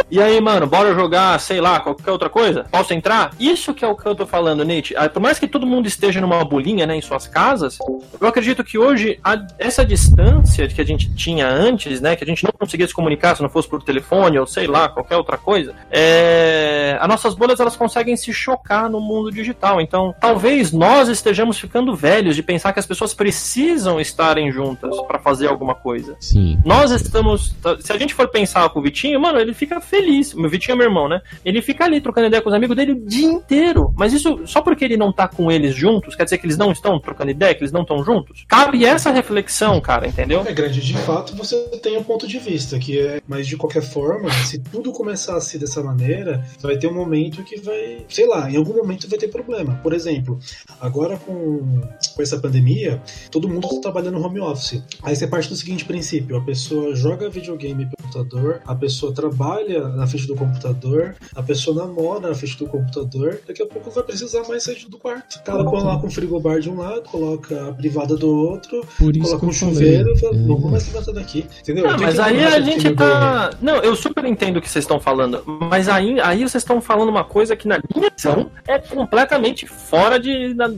[0.09, 2.65] E aí, mano, bora jogar, sei lá, qualquer outra coisa?
[2.71, 3.31] Posso entrar?
[3.39, 4.95] Isso que é o que eu tô falando, Nate.
[4.95, 7.77] Ah, por mais que todo mundo esteja numa bolinha, né, em suas casas,
[8.19, 9.41] eu acredito que hoje a...
[9.57, 13.35] essa distância que a gente tinha antes, né, que a gente não conseguia se comunicar
[13.35, 16.97] se não fosse por telefone ou sei lá, qualquer outra coisa, é...
[16.99, 19.81] as nossas bolhas elas conseguem se chocar no mundo digital.
[19.81, 24.99] Então, talvez talvez nós estejamos ficando velhos de pensar que as pessoas precisam estarem juntas
[25.07, 26.15] para fazer alguma coisa.
[26.19, 26.59] Sim.
[26.65, 27.55] Nós estamos.
[27.79, 30.33] Se a gente for pensar com o Vitinho, mano, ele fica feliz.
[30.33, 31.21] O Vitinho é meu irmão, né?
[31.45, 33.93] Ele fica ali trocando ideia com os amigos dele o dia inteiro.
[33.95, 36.71] Mas isso, só porque ele não tá com eles juntos, quer dizer que eles não
[36.71, 38.43] estão trocando ideia, que eles não estão juntos?
[38.47, 40.43] Cabe essa reflexão, cara, entendeu?
[40.45, 43.21] É grande, de fato, você tem um ponto de vista, que é.
[43.27, 47.43] Mas de qualquer forma, se tudo começar a ser dessa maneira, vai ter um momento
[47.43, 48.05] que vai.
[48.09, 49.79] Sei lá, em algum momento vai ter problema.
[49.81, 50.40] Por exemplo,
[50.79, 51.81] Agora, com,
[52.15, 54.81] com essa pandemia, todo mundo está trabalhando home office.
[55.03, 59.87] Aí você parte do seguinte princípio: a pessoa joga videogame pelo computador, a pessoa trabalha
[59.89, 64.03] na frente do computador, a pessoa namora na frente do computador, daqui a pouco vai
[64.03, 65.35] precisar mais sair do quarto.
[65.35, 69.51] O cara coloca um frigobar de um lado, coloca a privada do outro, coloca um
[69.51, 71.45] chuveiro e fala, não vou mais levantar daqui.
[71.59, 71.87] Entendeu?
[71.87, 73.51] Não, mas aí a gente tá.
[73.61, 77.09] Não, eu super entendo o que vocês estão falando, mas aí, aí vocês estão falando
[77.09, 80.30] uma coisa que na minha visão é completamente fora de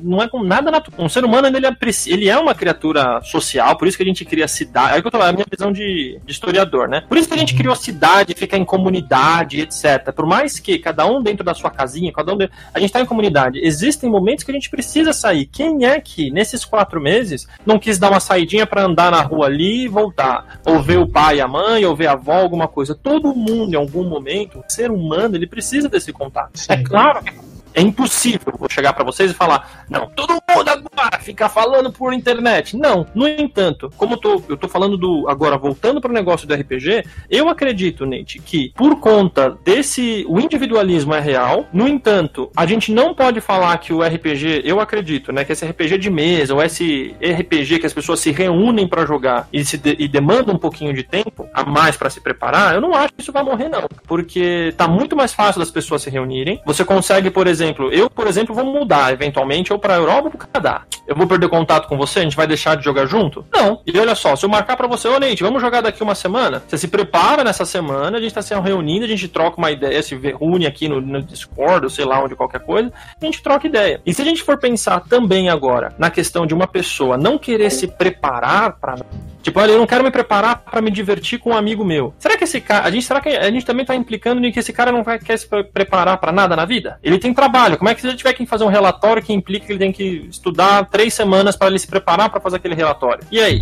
[0.04, 1.06] não é com nada natural.
[1.06, 1.76] Um ser humano ele é,
[2.08, 4.98] ele é uma criatura social, por isso que a gente cria cidade.
[4.98, 7.04] É que eu tô falando, a minha visão de, de, historiador, né?
[7.08, 10.12] Por isso que a gente criou cidade, fica em comunidade, etc.
[10.16, 13.02] Por mais que cada um dentro da sua casinha, cada um dentro, a gente tá
[13.02, 13.60] em comunidade.
[13.60, 15.46] Existem momentos que a gente precisa sair.
[15.46, 19.48] Quem é que nesses quatro meses não quis dar uma saidinha para andar na rua
[19.48, 20.60] ali e voltar?
[20.66, 22.96] Ou ver o pai, a mãe, ou ver a avó, alguma coisa.
[22.96, 26.58] Todo mundo em algum momento, ser humano, ele precisa desse contato.
[26.58, 26.74] Sim.
[26.74, 31.20] É claro que é impossível vou chegar para vocês e falar, não, todo mundo agora
[31.20, 32.78] fica falando por internet.
[32.78, 33.06] Não.
[33.14, 35.28] No entanto, como eu tô, eu tô falando do.
[35.28, 40.26] Agora, voltando para o negócio do RPG, eu acredito, Nate, que por conta desse.
[40.30, 41.68] O individualismo é real.
[41.74, 45.44] No entanto, a gente não pode falar que o RPG, eu acredito, né?
[45.44, 49.48] Que esse RPG de mesa, ou esse RPG que as pessoas se reúnem para jogar
[49.52, 52.82] e, se de, e demanda um pouquinho de tempo a mais para se preparar, eu
[52.82, 53.88] não acho que isso vai morrer, não.
[54.08, 56.62] Porque tá muito mais fácil das pessoas se reunirem.
[56.66, 60.32] Você consegue, por exemplo, exemplo, eu, por exemplo, vou mudar eventualmente ou para Europa ou
[60.32, 60.82] para Canadá.
[61.06, 62.20] Eu vou perder contato com você?
[62.20, 63.46] A gente vai deixar de jogar junto?
[63.54, 63.82] Não.
[63.86, 66.64] E olha só, se eu marcar para você, ô Neide, vamos jogar daqui uma semana?
[66.68, 70.02] Você se prepara nessa semana, a gente tá se reunindo, a gente troca uma ideia,
[70.02, 72.92] se reúne aqui no, no Discord, ou sei lá onde, qualquer coisa,
[73.22, 74.02] a gente troca ideia.
[74.06, 77.70] E se a gente for pensar também agora na questão de uma pessoa não querer
[77.70, 78.96] se preparar para
[79.44, 82.14] Tipo, olha, eu não quero me preparar para me divertir com um amigo meu.
[82.18, 82.88] Será que esse cara.
[82.88, 85.20] A gente, será que a gente também tá implicando em que esse cara não vai,
[85.20, 86.98] quer se preparar para nada na vida?
[87.04, 87.78] Ele tem trabalho.
[87.78, 89.92] Como é que se ele tiver que fazer um relatório que implica que ele tem
[89.92, 93.26] que estudar três semanas para ele se preparar para fazer aquele relatório?
[93.30, 93.62] E aí?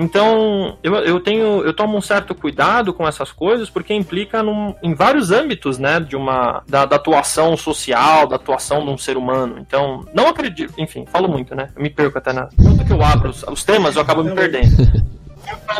[0.00, 4.74] Então, eu, eu tenho, eu tomo um certo cuidado com essas coisas porque implica num,
[4.82, 9.18] em vários âmbitos, né, de uma da, da, atuação social, da atuação de um ser
[9.18, 9.56] humano.
[9.58, 11.68] Então, não acredito, enfim, falo muito, né?
[11.76, 12.48] Eu me perco até na.
[12.62, 14.70] Quanto que eu abro os, os temas, eu acabo me perdendo.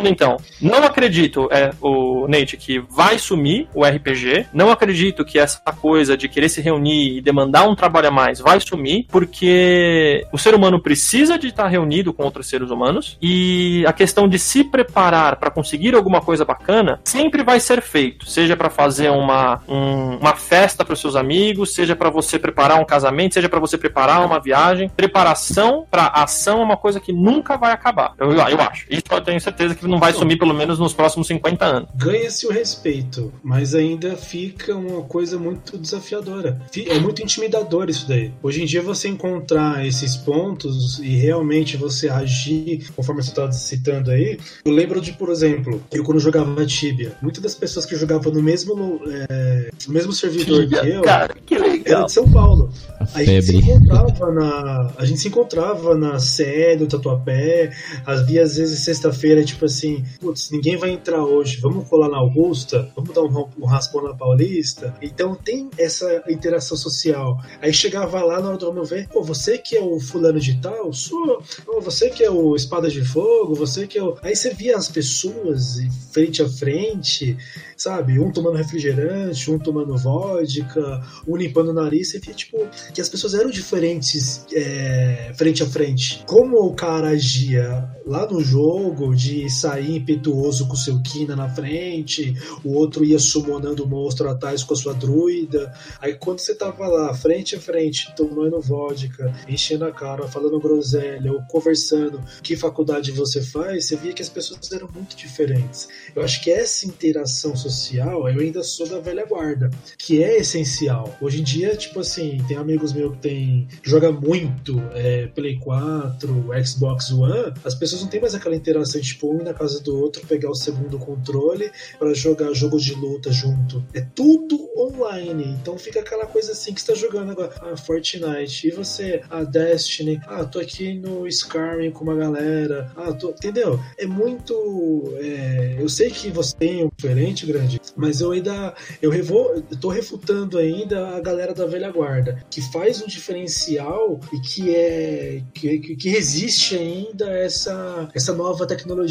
[0.05, 4.47] então, não acredito, é, o Nate, que vai sumir o RPG.
[4.53, 8.39] Não acredito que essa coisa de querer se reunir e demandar um trabalho a mais
[8.39, 13.85] vai sumir, porque o ser humano precisa de estar reunido com outros seres humanos e
[13.87, 18.57] a questão de se preparar para conseguir alguma coisa bacana sempre vai ser feito, seja
[18.57, 23.35] para fazer uma, um, uma festa para seus amigos, seja para você preparar um casamento,
[23.35, 24.89] seja para você preparar uma viagem.
[24.89, 28.13] Preparação para ação é uma coisa que nunca vai acabar.
[28.19, 28.87] Eu, eu acho.
[28.91, 31.89] Isso eu tenho certeza certeza que não vai sumir pelo menos nos próximos 50 anos.
[31.95, 36.61] Ganha-se o respeito, mas ainda fica uma coisa muito desafiadora.
[36.87, 38.33] É muito intimidador isso daí.
[38.43, 44.11] Hoje em dia você encontrar esses pontos e realmente você agir conforme você está citando
[44.11, 44.39] aí.
[44.65, 48.43] Eu lembro de, por exemplo, eu quando jogava Tibia, muitas das pessoas que jogavam no
[48.43, 52.73] mesmo, é, no mesmo servidor Tibia, que eu cara, que era de São Paulo.
[52.99, 57.71] A, a gente se encontrava na, a gente se encontrava na Sé do Tatuapé,
[58.07, 62.91] havia às vezes sexta-feira tipo assim, putz, ninguém vai entrar hoje, vamos colar na Augusta,
[62.95, 64.95] vamos dar um, um raspão na Paulista.
[65.03, 67.39] Então tem essa interação social.
[67.61, 70.61] Aí chegava lá na hora do vamos ver, pô, você que é o fulano de
[70.61, 71.43] tal, sou,
[71.81, 74.17] você que é o espada de fogo, você que é o.
[74.23, 75.79] Aí você via as pessoas
[76.13, 77.37] frente a frente,
[77.77, 78.19] sabe?
[78.19, 82.59] Um tomando refrigerante, um tomando vodka, um limpando o nariz, você via, tipo,
[82.93, 86.23] que as pessoas eram diferentes é, frente a frente.
[86.27, 92.35] Como o cara agia lá no jogo, de sair impetuoso com seu Kina na frente,
[92.65, 95.73] o outro ia summonando o monstro atrás com a sua druida.
[96.01, 101.33] Aí quando você tava lá, frente a frente, tomando vodka, enchendo a cara, falando groselha,
[101.33, 105.89] ou conversando que faculdade você faz, você via que as pessoas eram muito diferentes.
[106.15, 111.17] Eu acho que essa interação social eu ainda sou da velha guarda, que é essencial.
[111.21, 116.51] Hoje em dia, tipo assim, tem amigos meus que tem joga muito é, Play 4,
[116.65, 120.27] Xbox One, as pessoas não tem mais aquela interação, tipo, um na casa do outro,
[120.27, 123.85] pegar o segundo controle para jogar jogo de luta junto.
[123.93, 125.57] É tudo online.
[125.61, 129.45] Então fica aquela coisa assim que está jogando agora, ah, Fortnite, e você, a ah,
[129.45, 133.79] Destiny, ah, tô aqui no Skyrim com uma galera, ah, tô, entendeu?
[133.99, 137.81] É muito, é, eu sei que você tem um diferente, grande.
[137.97, 142.63] Mas eu ainda eu, revo, eu tô refutando ainda a galera da velha guarda, que
[142.73, 149.10] faz um diferencial e que é que, que resiste ainda a essa, essa nova tecnologia,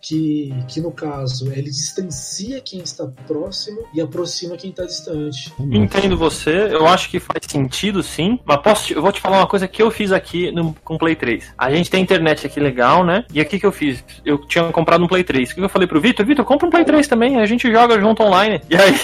[0.00, 5.52] que, que no caso ele distancia quem está próximo e aproxima quem está distante.
[5.58, 9.46] Entendo você, eu acho que faz sentido sim, mas posso, eu vou te falar uma
[9.46, 11.54] coisa que eu fiz aqui no, com Play 3.
[11.56, 13.24] A gente tem internet aqui legal, né?
[13.32, 14.04] E aqui que eu fiz?
[14.24, 15.50] Eu tinha comprado um Play 3.
[15.50, 16.24] O que eu falei pro Vitor?
[16.24, 18.60] Vitor, compra um Play 3 também, a gente joga junto online.
[18.68, 18.94] E aí,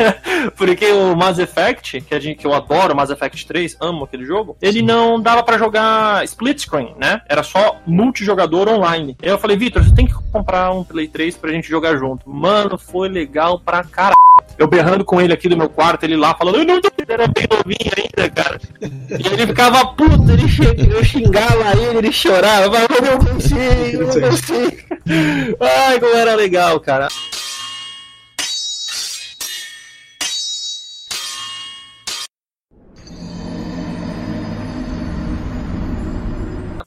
[0.56, 4.24] porque o Mass Effect, que, a gente, que eu adoro, Mass Effect 3, amo aquele
[4.24, 7.20] jogo, ele não dava para jogar split screen, né?
[7.28, 9.16] Era só multijogador online.
[9.22, 12.28] Aí eu falei, Vitor, você tem que comprar um Play 3 pra gente jogar junto.
[12.28, 14.14] Mano, foi legal pra caralho.
[14.58, 17.46] Eu berrando com ele aqui do meu quarto, ele lá falando, eu não era bem
[17.50, 18.60] novinho ainda, cara.
[18.80, 20.44] E ele ficava puto, ele
[20.92, 24.76] eu xingava ele, ele chorava, mas eu não consigo, eu não consigo.
[25.60, 27.08] Ai, como era legal, cara.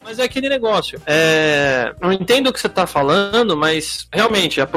[0.07, 1.01] Mas é aquele negócio.
[1.05, 1.93] É...
[2.01, 4.67] Eu entendo o que você está falando, mas realmente a,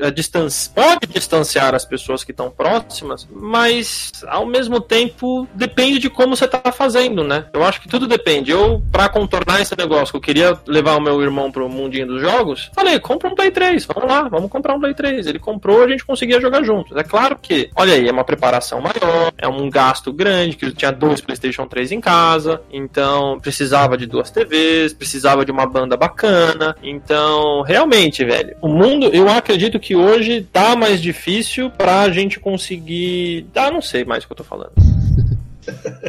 [0.00, 6.10] a distância pode distanciar as pessoas que estão próximas, mas ao mesmo tempo depende de
[6.10, 7.46] como você está fazendo, né?
[7.52, 8.50] Eu acho que tudo depende.
[8.50, 12.20] Eu, para contornar esse negócio, que eu queria levar o meu irmão pro mundinho dos
[12.20, 15.28] jogos, falei, compra um Play 3, vamos lá, vamos comprar um Play 3.
[15.28, 16.96] Ele comprou, a gente conseguia jogar juntos.
[16.96, 20.72] É claro que, olha aí, é uma preparação maior, é um gasto grande, que eu
[20.72, 25.96] tinha dois PlayStation 3 em casa, então precisava de duas TVs, precisava de uma banda
[25.96, 26.74] bacana.
[26.82, 33.46] Então, realmente, velho, o mundo, eu acredito que hoje tá mais difícil pra gente conseguir.
[33.54, 34.72] Ah, não sei mais o que eu tô falando.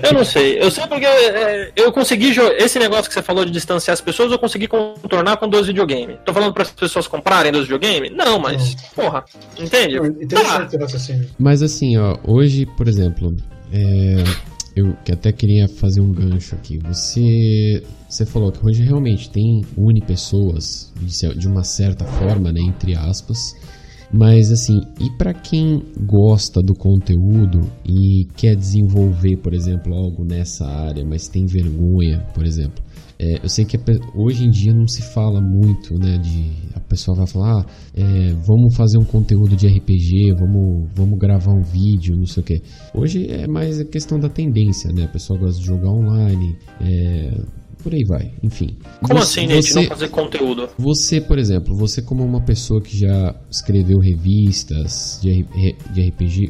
[0.03, 0.59] Eu não sei.
[0.59, 2.34] Eu sei porque é, eu consegui.
[2.57, 6.18] Esse negócio que você falou de distanciar as pessoas, eu consegui contornar com dois videogames.
[6.26, 8.11] Tô falando para as pessoas comprarem dois videogames?
[8.11, 8.76] Não, mas.
[8.95, 9.24] Porra,
[9.59, 9.97] entende?
[9.97, 10.88] Interessante tá.
[11.38, 13.36] Mas assim, ó, hoje, por exemplo,
[13.72, 14.24] é,
[14.76, 16.80] eu que até queria fazer um gancho aqui.
[16.80, 17.84] Você.
[18.10, 20.94] Você falou que hoje realmente tem une pessoas
[21.36, 23.56] de uma certa forma, né, entre aspas,
[24.12, 30.68] mas assim, e para quem gosta do conteúdo e quer desenvolver, por exemplo, algo nessa
[30.68, 32.84] área, mas tem vergonha, por exemplo.
[33.24, 33.80] É, eu sei que
[34.14, 36.18] hoje em dia não se fala muito, né?
[36.18, 37.66] De a pessoa vai falar, ah,
[37.96, 42.46] é, vamos fazer um conteúdo de RPG, vamos, vamos gravar um vídeo, não sei o
[42.46, 42.62] que.
[42.94, 45.06] Hoje é mais a questão da tendência, né?
[45.06, 47.32] A pessoa gosta de jogar online, é,
[47.82, 48.76] por aí vai, enfim.
[49.02, 50.70] Como você, assim, gente, não fazer conteúdo?
[50.78, 55.46] Você, por exemplo, você como uma pessoa que já escreveu revistas de,
[55.94, 56.50] de RPG,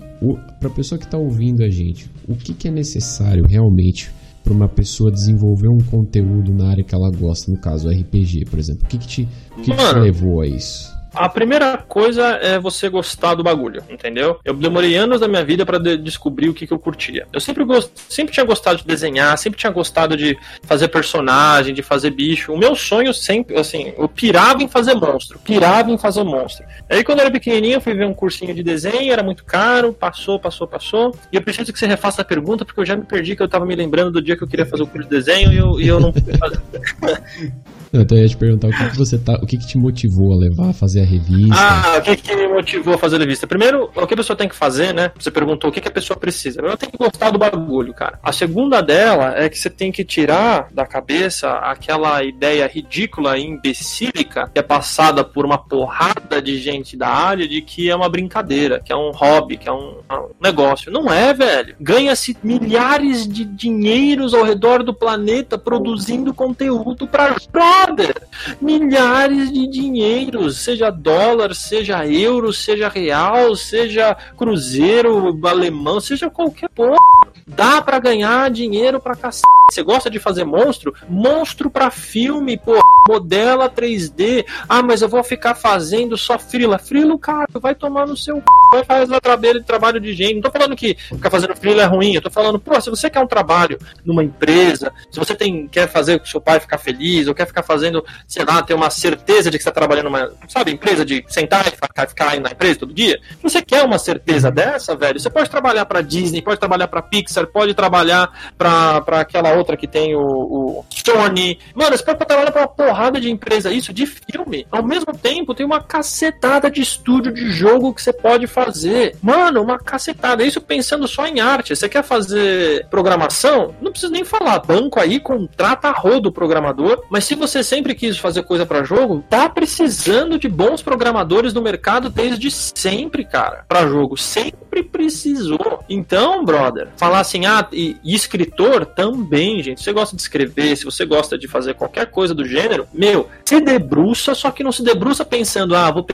[0.60, 4.12] para a pessoa que está ouvindo a gente, o que, que é necessário realmente
[4.44, 8.60] para uma pessoa desenvolver um conteúdo na área que ela gosta, no caso RPG, por
[8.60, 8.84] exemplo?
[8.84, 10.93] O que, que, te, o que, que te levou a isso?
[11.14, 14.40] A primeira coisa é você gostar do bagulho, entendeu?
[14.44, 17.28] Eu demorei anos da minha vida para de descobrir o que, que eu curtia.
[17.32, 17.64] Eu sempre,
[18.10, 22.52] sempre tinha gostado de desenhar, sempre tinha gostado de fazer personagem, de fazer bicho.
[22.52, 26.66] O meu sonho sempre, assim, eu pirava em fazer monstro, pirava em fazer monstro.
[26.90, 29.94] Aí quando eu era pequenininho, eu fui ver um cursinho de desenho, era muito caro,
[29.94, 31.16] passou, passou, passou.
[31.32, 33.48] E eu preciso que você refaça a pergunta, porque eu já me perdi, que eu
[33.48, 35.80] tava me lembrando do dia que eu queria fazer o curso de desenho e eu,
[35.80, 36.60] e eu não pude fazer.
[37.94, 39.36] então eu ia te perguntar o que, que você tá.
[39.36, 41.56] O que, que te motivou a levar a fazer a revista?
[41.56, 43.48] Ah, o que, que motivou a fazer a revista?
[43.48, 45.12] Primeiro, o que a pessoa tem que fazer, né?
[45.20, 46.60] Você perguntou o que, que a pessoa precisa.
[46.60, 48.20] Ela tem que gostar do bagulho, cara.
[48.24, 53.46] A segunda dela é que você tem que tirar da cabeça aquela ideia ridícula e
[53.46, 58.10] imbecílica que é passada por uma porrada de gente da área de que é uma
[58.10, 60.92] brincadeira, que é um hobby, que é um, um negócio.
[60.92, 61.76] Não é, velho.
[61.80, 68.16] Ganha-se milhares de dinheiros ao redor do planeta produzindo conteúdo para brother,
[68.62, 76.98] milhares de dinheiros, seja dólar, seja euro, seja real, seja cruzeiro alemão, seja qualquer porra.
[77.46, 79.48] Dá para ganhar dinheiro pra cacete.
[79.72, 80.94] Você gosta de fazer monstro?
[81.10, 82.80] Monstro pra filme, pô.
[83.08, 84.46] Modela 3D.
[84.68, 86.78] Ah, mas eu vou ficar fazendo só frila.
[86.78, 88.42] Frila, cara, vai tomar no seu.
[88.72, 90.36] Vai fazer trabalho trabalho de gente.
[90.36, 92.14] Não tô falando que ficar fazendo frila é ruim.
[92.14, 95.88] Eu tô falando, pô, se você quer um trabalho numa empresa, se você tem, quer
[95.90, 99.50] fazer o seu pai ficar feliz, ou quer ficar fazendo, sei lá, ter uma certeza
[99.50, 102.80] de que você tá trabalhando numa, sabe, empresa de sentar e ficar, ficar na empresa
[102.80, 103.20] todo dia.
[103.38, 107.02] Se você quer uma certeza dessa, velho, você pode trabalhar pra Disney, pode trabalhar pra
[107.02, 111.60] Pixar, pode trabalhar pra aquela outra que tem o, o Sony.
[111.76, 114.68] Mano, você pode trabalhar pra uma porrada de empresa isso de filme.
[114.72, 119.16] Ao mesmo tempo, tem uma cacetada de estúdio de jogo que você pode fazer.
[119.20, 120.44] Mano, uma cacetada.
[120.44, 121.76] Isso pensando só em arte.
[121.76, 123.74] Você quer fazer programação?
[123.82, 124.60] Não precisa nem falar.
[124.60, 127.04] Banco aí contrata a rodo programador.
[127.10, 131.64] Mas se você sempre quis fazer coisa para jogo, tá precisando de bons programadores no
[131.64, 133.66] mercado desde sempre, cara.
[133.68, 134.16] Para jogo.
[134.16, 135.84] Sempre precisou.
[135.90, 139.80] Então, brother, falar assim, ah, e, e escritor também, gente.
[139.80, 143.30] Se você gosta de escrever, se você gosta de fazer qualquer coisa do gênero, meu,
[143.46, 146.06] se debruça, só que não se debruça pensando, ah, vou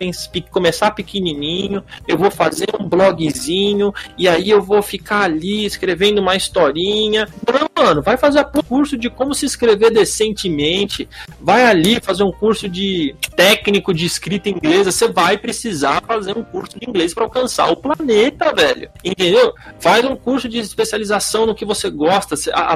[0.51, 6.35] começar pequenininho, eu vou fazer um blogzinho, e aí eu vou ficar ali escrevendo uma
[6.35, 7.27] historinha.
[7.47, 11.07] Não, mano, vai fazer um curso de como se escrever decentemente,
[11.39, 16.43] vai ali fazer um curso de técnico de escrita inglesa, você vai precisar fazer um
[16.43, 18.89] curso de inglês para alcançar o planeta, velho.
[19.03, 19.53] Entendeu?
[19.79, 22.35] Faz um curso de especialização no que você gosta,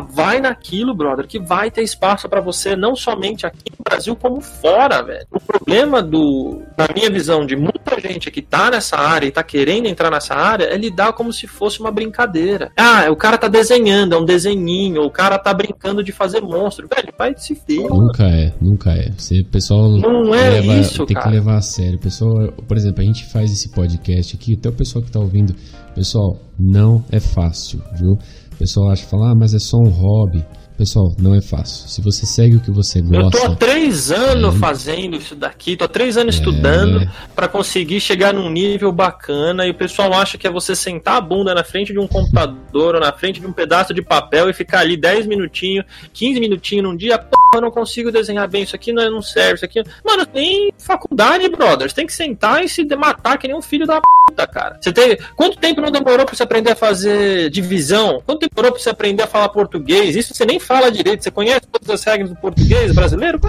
[0.10, 5.04] vai naquilo, brother, que vai ter espaço para você não somente aqui Brasil como fora,
[5.04, 5.26] velho.
[5.32, 9.44] O problema do, na minha visão, de muita gente que tá nessa área e tá
[9.44, 12.72] querendo entrar nessa área é lidar como se fosse uma brincadeira.
[12.78, 16.88] Ah, o cara tá desenhando, é um desenhinho, o cara tá brincando de fazer monstro,
[16.88, 17.88] velho, vai se ver.
[17.90, 19.12] Nunca é, nunca é.
[19.18, 21.30] Você, pessoal, não é leva, isso, tem cara.
[21.30, 22.00] que levar a sério.
[22.00, 25.54] Pessoal, por exemplo, a gente faz esse podcast aqui, até o pessoal que tá ouvindo,
[25.94, 28.14] pessoal, não é fácil, viu?
[28.14, 30.46] O pessoal acha que fala, ah, mas é só um hobby.
[30.78, 31.88] Pessoal, não é fácil.
[31.88, 33.38] Se você segue o que você gosta.
[33.38, 34.58] Eu tô há três anos é...
[34.58, 36.38] fazendo isso daqui, tô há três anos é...
[36.40, 41.18] estudando para conseguir chegar num nível bacana e o pessoal acha que é você sentar
[41.18, 44.50] a bunda na frente de um computador ou na frente de um pedaço de papel
[44.50, 48.64] e ficar ali 10 minutinhos, 15 minutinhos num dia, pô, eu não consigo desenhar bem,
[48.64, 49.84] isso aqui não, não serve, isso aqui.
[50.04, 54.02] Mano, tem faculdade, brothers, tem que sentar e se matar que nem um filho da
[54.02, 54.78] puta, cara.
[54.80, 55.18] Você tem.
[55.36, 58.22] Quanto tempo não demorou pra você aprender a fazer divisão?
[58.26, 60.16] Quanto tempo demorou pra você aprender a falar português?
[60.16, 61.24] Isso você nem fala direito.
[61.24, 63.40] Você conhece todas as regras do português brasileiro?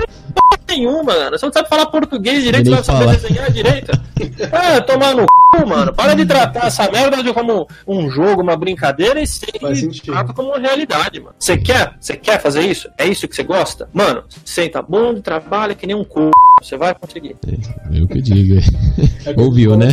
[0.68, 1.38] Nenhuma, mano.
[1.38, 3.92] Você não sabe falar português direito, você vai saber desenhar direito.
[4.52, 5.92] É, tomar no c, mano.
[5.94, 9.40] Para de tratar essa merda de como um jogo, uma brincadeira e se
[10.04, 11.34] trata como uma realidade, mano.
[11.38, 11.94] Você quer?
[12.00, 12.88] Você quer fazer isso?
[12.98, 13.88] É isso que você gosta?
[13.92, 16.30] Mano, senta bom, trabalha que nem um c.
[16.62, 17.36] Você vai conseguir.
[17.46, 18.60] É, eu que digo.
[19.26, 19.88] É Ouviu, né?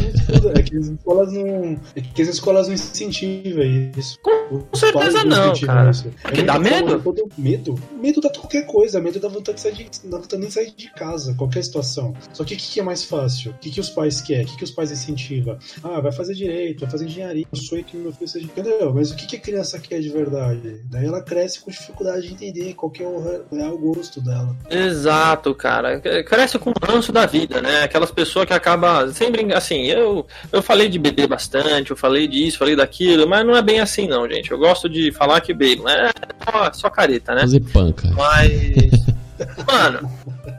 [0.56, 1.80] é que as escolas não.
[1.96, 3.64] É que as escolas não incentivam
[3.98, 4.20] isso.
[4.22, 5.92] Com certeza não, cara.
[5.92, 6.10] Isso.
[6.24, 7.02] É dá medo?
[7.38, 7.80] Medo?
[8.00, 9.02] Medo dá qualquer coisa.
[9.02, 12.14] Medo dá vontade de sair de, dá vontade de sair de casa, qualquer situação.
[12.34, 13.52] Só que o que, que, é mais fácil?
[13.52, 14.46] O que, que os pais querem?
[14.46, 15.58] O que, que os pais incentivam?
[15.84, 17.46] Ah, vai fazer direito, vai fazer engenharia.
[17.52, 18.46] Eu sou que meu filho seja.
[18.46, 18.94] Entendeu?
[18.94, 20.82] Mas o que, que a criança quer de verdade?
[20.86, 24.56] Daí ela cresce com dificuldade de entender qual que é o real gosto dela.
[24.70, 26.00] Exato, cara.
[26.24, 27.84] Cresce com o ranço da vida, né?
[27.84, 32.58] Aquelas pessoas que acabam sempre assim, eu, eu falei de beber bastante, eu falei disso,
[32.58, 34.52] falei daquilo, mas não é bem assim não, gente.
[34.52, 36.12] Eu gosto de falar que bebo, é
[36.44, 37.42] só, só careta, né?
[37.42, 38.10] Fazer panca.
[38.16, 39.02] Mas
[39.68, 40.12] Mano,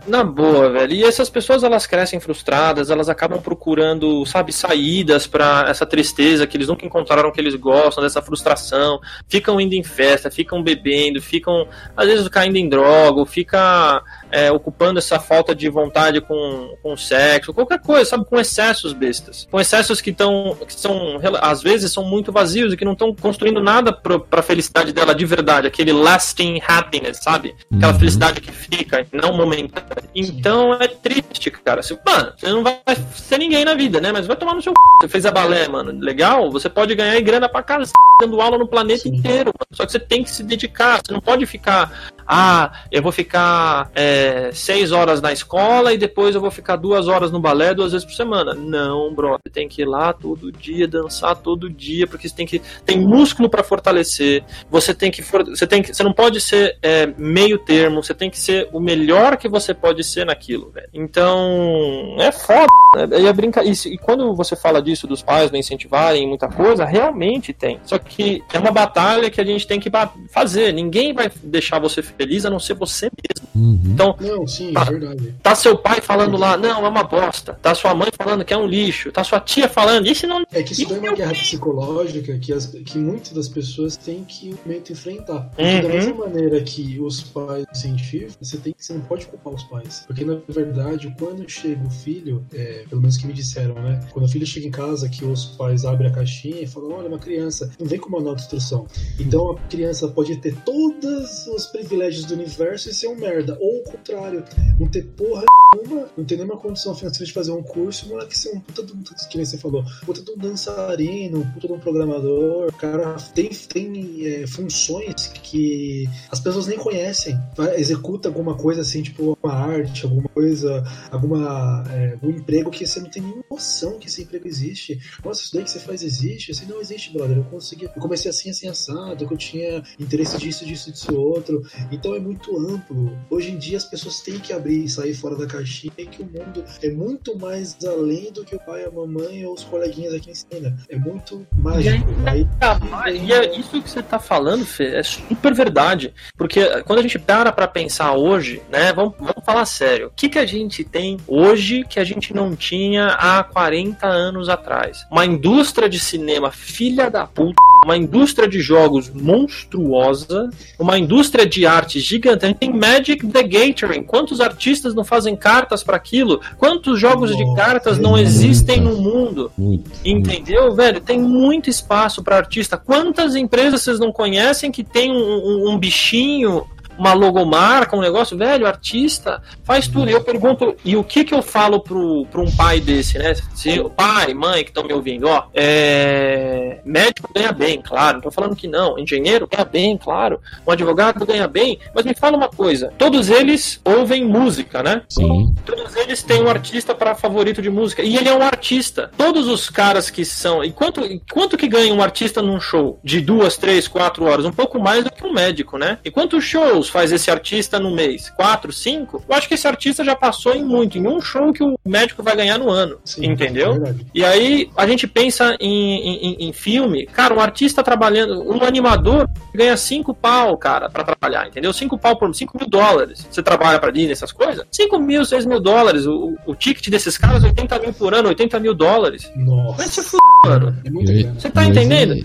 [0.06, 0.92] na boa, velho.
[0.92, 6.56] E essas pessoas elas crescem frustradas, elas acabam procurando, sabe, saídas para essa tristeza que
[6.56, 9.00] eles nunca encontraram que eles gostam, dessa frustração.
[9.28, 14.02] Ficam indo em festa, ficam bebendo, ficam às vezes caindo em droga, fica
[14.32, 19.46] é, ocupando essa falta de vontade com, com sexo, qualquer coisa, sabe, com excessos bestas.
[19.50, 23.14] Com excessos que estão que são às vezes são muito vazios e que não estão
[23.14, 27.54] construindo nada pro, pra felicidade dela de verdade, aquele lasting happiness, sabe?
[27.74, 27.98] Aquela uhum.
[27.98, 30.08] felicidade que fica, não momentânea.
[30.14, 31.82] Então é triste, cara.
[31.82, 32.80] Você, mano, você não vai
[33.14, 34.12] ser ninguém na vida, né?
[34.12, 34.78] Mas vai tomar no seu c...
[35.02, 35.92] Você fez a balé, mano.
[36.00, 36.50] Legal?
[36.50, 39.16] Você pode ganhar grana pra casa dando aula no planeta Sim.
[39.16, 39.68] inteiro, mano.
[39.72, 41.00] Só que você tem que se dedicar.
[41.04, 44.21] Você não pode ficar ah, eu vou ficar é,
[44.52, 48.06] seis horas na escola e depois eu vou ficar duas horas no balé duas vezes
[48.06, 48.54] por semana.
[48.54, 52.46] Não, bro, você tem que ir lá todo dia, dançar todo dia, porque você tem
[52.46, 54.44] que tem músculo para fortalecer.
[54.70, 58.02] Você tem que você tem que você não pode ser é, meio termo.
[58.02, 60.88] Você tem que ser o melhor que você pode ser naquilo, velho.
[60.92, 62.66] Então é foda.
[62.96, 63.20] Né?
[63.20, 63.64] E, brinca...
[63.64, 67.80] E, e quando você fala disso dos pais não incentivarem muita coisa, realmente tem.
[67.84, 69.90] Só que é uma batalha que a gente tem que
[70.30, 70.72] fazer.
[70.72, 73.48] Ninguém vai deixar você feliz a não ser você mesmo.
[73.54, 73.80] Uhum.
[73.86, 77.58] Então, não, sim, tá, é tá, seu pai falando lá, não, é uma bosta.
[77.60, 79.10] Tá sua mãe falando que é um lixo.
[79.12, 80.44] Tá sua tia falando, isso não.
[80.52, 84.54] É que isso é uma guerra psicológica que, as, que muitas das pessoas têm que
[84.64, 85.50] meio enfrentar.
[85.58, 85.82] Uhum.
[85.82, 90.04] Da mesma maneira que os pais incentivam, você, tem, você não pode culpar os pais.
[90.06, 94.00] Porque, na verdade, quando chega o filho, é, pelo menos que me disseram, né?
[94.12, 97.08] Quando o filho chega em casa, que os pais abrem a caixinha e falam: olha,
[97.08, 98.86] uma criança, não vem com manual de instrução.
[99.18, 103.56] Então a criança pode ter todos os privilégios do universo e ser um merda.
[103.60, 104.44] Ou o contrário,
[104.78, 105.44] não ter porra
[105.76, 108.82] nenhuma, não ter nenhuma condição financeira de fazer um curso, o moleque ser um puta
[108.82, 112.72] do, que nem você falou, puta de um dançarino, puta de um programador.
[112.72, 117.38] Cara tem, tem é, funções que as pessoas nem conhecem.
[117.76, 123.00] Executa alguma coisa assim, tipo uma arte, alguma coisa, alguma, é, algum emprego que você
[123.00, 124.98] não tem nenhuma noção que esse emprego existe.
[125.24, 126.50] Nossa, isso daí que você faz existe?
[126.50, 127.36] Assim, não existe, brother.
[127.36, 127.84] Eu consegui.
[127.84, 131.62] Eu comecei assim, assim, assado, que eu tinha interesse disso, disso, disso, outro.
[131.90, 133.16] Então é muito amplo.
[133.30, 136.22] Hoje em dia as pessoas têm que abrir e sair fora da caixinha e que
[136.22, 140.14] o mundo é muito mais além do que o pai, a mamãe ou os coleguinhas
[140.14, 140.74] aqui ensinam.
[140.88, 142.06] É muito mágico.
[142.24, 146.14] E, aí, aí, e é isso que você está falando, Fê, é super verdade.
[146.36, 150.08] Porque quando a gente para para pensar hoje, né, vamos, vamos falar sério.
[150.08, 154.48] O que, que a gente tem hoje que a gente não tinha há 40 anos
[154.48, 155.06] atrás?
[155.10, 161.66] Uma indústria de cinema filha da puta, uma indústria de jogos monstruosa, uma indústria de
[161.66, 162.44] arte gigante.
[162.44, 164.02] A gente tem Magic the Gathering.
[164.02, 166.40] Quantos artistas não fazem cartas para aquilo?
[166.58, 169.50] Quantos jogos Nossa, de cartas não existem no mundo?
[169.56, 170.76] Muito, Entendeu, muito.
[170.76, 171.00] velho?
[171.00, 172.76] Tem muito espaço para artista.
[172.76, 176.66] Quantas empresas vocês não conhecem que tem um, um, um bichinho
[176.98, 180.10] uma logomarca, um negócio, velho, artista, faz tudo.
[180.10, 183.34] E eu pergunto, e o que que eu falo pro, pro um pai desse, né?
[183.54, 188.30] Se, pai, mãe que estão me ouvindo, ó, é, médico ganha bem, claro, não tô
[188.30, 192.48] falando que não, engenheiro ganha bem, claro, um advogado ganha bem, mas me fala uma
[192.48, 195.02] coisa, todos eles ouvem música, né?
[195.08, 195.54] Sim.
[195.64, 199.10] Todos eles têm um artista para favorito de música, e ele é um artista.
[199.16, 202.98] Todos os caras que são, e quanto, e quanto que ganha um artista num show?
[203.02, 205.98] De duas, três, quatro horas, um pouco mais do que um médico, né?
[206.04, 208.30] E quantos shows faz esse artista no mês?
[208.30, 209.22] Quatro, cinco?
[209.28, 212.22] Eu acho que esse artista já passou em muito, em um show que o médico
[212.22, 213.82] vai ganhar no ano, Sim, entendeu?
[213.86, 213.94] é.
[214.14, 219.28] E aí a gente pensa em, em, em filme, cara, um artista trabalhando, um animador
[219.54, 221.72] ganha cinco pau, cara, pra trabalhar, entendeu?
[221.72, 223.26] Cinco pau por cinco mil dólares.
[223.30, 224.64] Você trabalha pra Disney, essas coisas?
[224.70, 226.06] Cinco mil, seis mil dólares.
[226.06, 229.22] O, o ticket desses caras, 80 mil por ano, 80 mil dólares.
[229.22, 230.00] Se Nossa.
[230.00, 230.76] f***, mano.
[230.84, 231.34] É grana.
[231.38, 232.24] Você tá entendendo?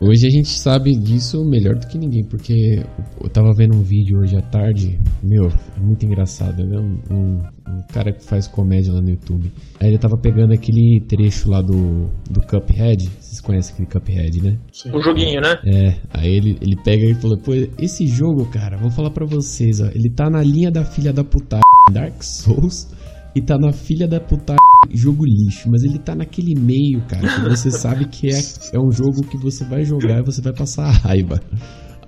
[0.00, 2.82] Hoje a gente sabe disso melhor do que ninguém, porque
[3.20, 6.78] eu tava vendo um vídeo hoje à tarde, meu, é muito engraçado, né?
[6.78, 9.50] Um, um- um cara que faz comédia lá no YouTube.
[9.80, 14.58] Aí ele tava pegando aquele trecho lá do, do Cuphead, vocês conhecem aquele Cuphead, né?
[14.72, 14.90] Sim.
[14.94, 15.56] Um joguinho, né?
[15.64, 19.80] É, aí ele, ele pega e falou, pô, esse jogo, cara, vou falar pra vocês,
[19.80, 21.60] ó, ele tá na linha da filha da puta
[21.92, 22.88] Dark Souls
[23.34, 24.56] e tá na filha da puta
[24.90, 28.40] jogo lixo, mas ele tá naquele meio, cara, que você sabe que é,
[28.72, 31.40] é um jogo que você vai jogar e você vai passar raiva.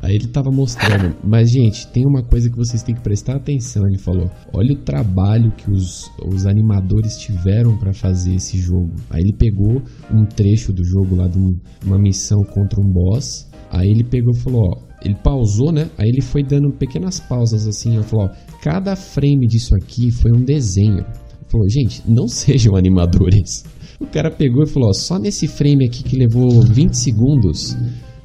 [0.03, 3.87] Aí ele tava mostrando, mas gente, tem uma coisa que vocês têm que prestar atenção,
[3.87, 4.31] ele falou.
[4.53, 8.93] Olha o trabalho que os, os animadores tiveram pra fazer esse jogo.
[9.09, 9.81] Aí ele pegou
[10.13, 11.57] um trecho do jogo lá de um-
[11.87, 13.49] uma missão contra um boss.
[13.71, 15.91] Aí ele pegou e falou, ó, ele pausou, né?
[15.99, 20.33] Aí ele foi dando pequenas pausas assim, ó, falou, ó, cada frame disso aqui foi
[20.33, 20.99] um desenho.
[20.99, 23.65] Ele falou, gente, não sejam animadores.
[24.01, 27.77] O cara pegou e falou, ó, só nesse frame aqui que levou 20 segundos,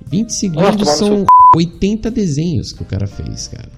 [0.10, 1.26] 20 segundos tomar no são
[1.56, 3.70] 80 desenhos que o cara fez, cara.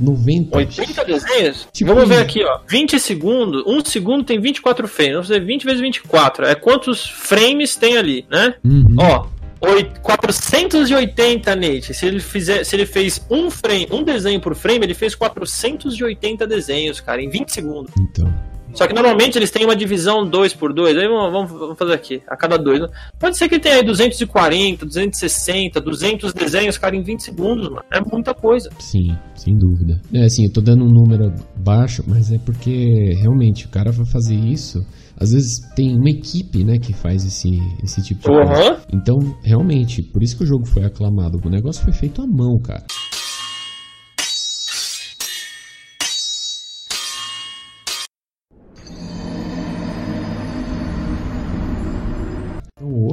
[0.00, 0.56] 90.
[0.56, 1.68] 80 desenhos?
[1.72, 2.60] Tipo Vamos ver aqui, ó.
[2.68, 3.62] 20 segundos.
[3.66, 5.12] Um segundo tem 24 frames.
[5.14, 6.44] Vamos fazer 20 vezes 24.
[6.44, 8.54] É quantos frames tem ali, né?
[8.62, 8.96] Uhum.
[8.98, 9.26] Ó.
[9.60, 11.94] oi- 480, Nate.
[11.94, 16.46] Se ele fizer, se ele fez um frame, um desenho por frame, ele fez 480
[16.46, 17.92] desenhos, cara, em 20 segundos.
[17.98, 18.32] Então,
[18.72, 20.96] Só que normalmente eles têm uma divisão 2 por 2.
[20.96, 22.78] Aí vamos, vamos- fazer aqui, a cada dois.
[22.80, 22.86] né?
[23.18, 27.82] Pode ser que tenha aí 240, 260, 200 desenhos, cara, em 20 segundos, mano.
[27.92, 28.70] É muita coisa.
[28.78, 30.00] sim, sem dúvida.
[30.14, 34.06] É assim, eu tô dando um número baixo, mas é porque realmente o cara vai
[34.06, 34.86] fazer isso.
[35.20, 38.52] Às vezes tem uma equipe, né, que faz esse, esse tipo de coisa.
[38.52, 38.76] Aham.
[38.92, 41.38] Então, realmente, por isso que o jogo foi aclamado.
[41.44, 42.84] O negócio foi feito à mão, cara.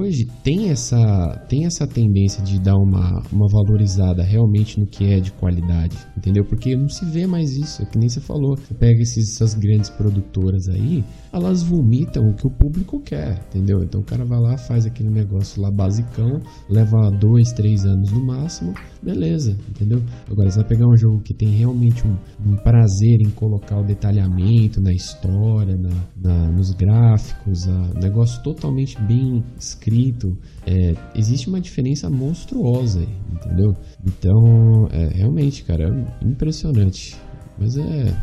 [0.07, 5.19] Hoje tem essa, tem essa tendência de dar uma, uma valorizada realmente no que é
[5.19, 6.45] de qualidade, entendeu?
[6.45, 8.55] Porque não se vê mais isso, é que nem você falou.
[8.55, 13.83] Você pega esses, essas grandes produtoras aí, elas vomitam o que o público quer, entendeu?
[13.83, 18.25] Então o cara vai lá, faz aquele negócio lá basicão, leva dois, três anos no
[18.25, 20.01] máximo, beleza, entendeu?
[20.29, 23.83] Agora você vai pegar um jogo que tem realmente um, um prazer em colocar o
[23.83, 31.47] detalhamento na história, na, na- nos gráficos, a- um negócio totalmente bem escrito, é, existe
[31.49, 33.73] uma diferença monstruosa aí, entendeu?
[34.05, 35.83] Então, é, realmente, cara,
[36.21, 37.15] é impressionante.
[37.59, 38.13] Mas é.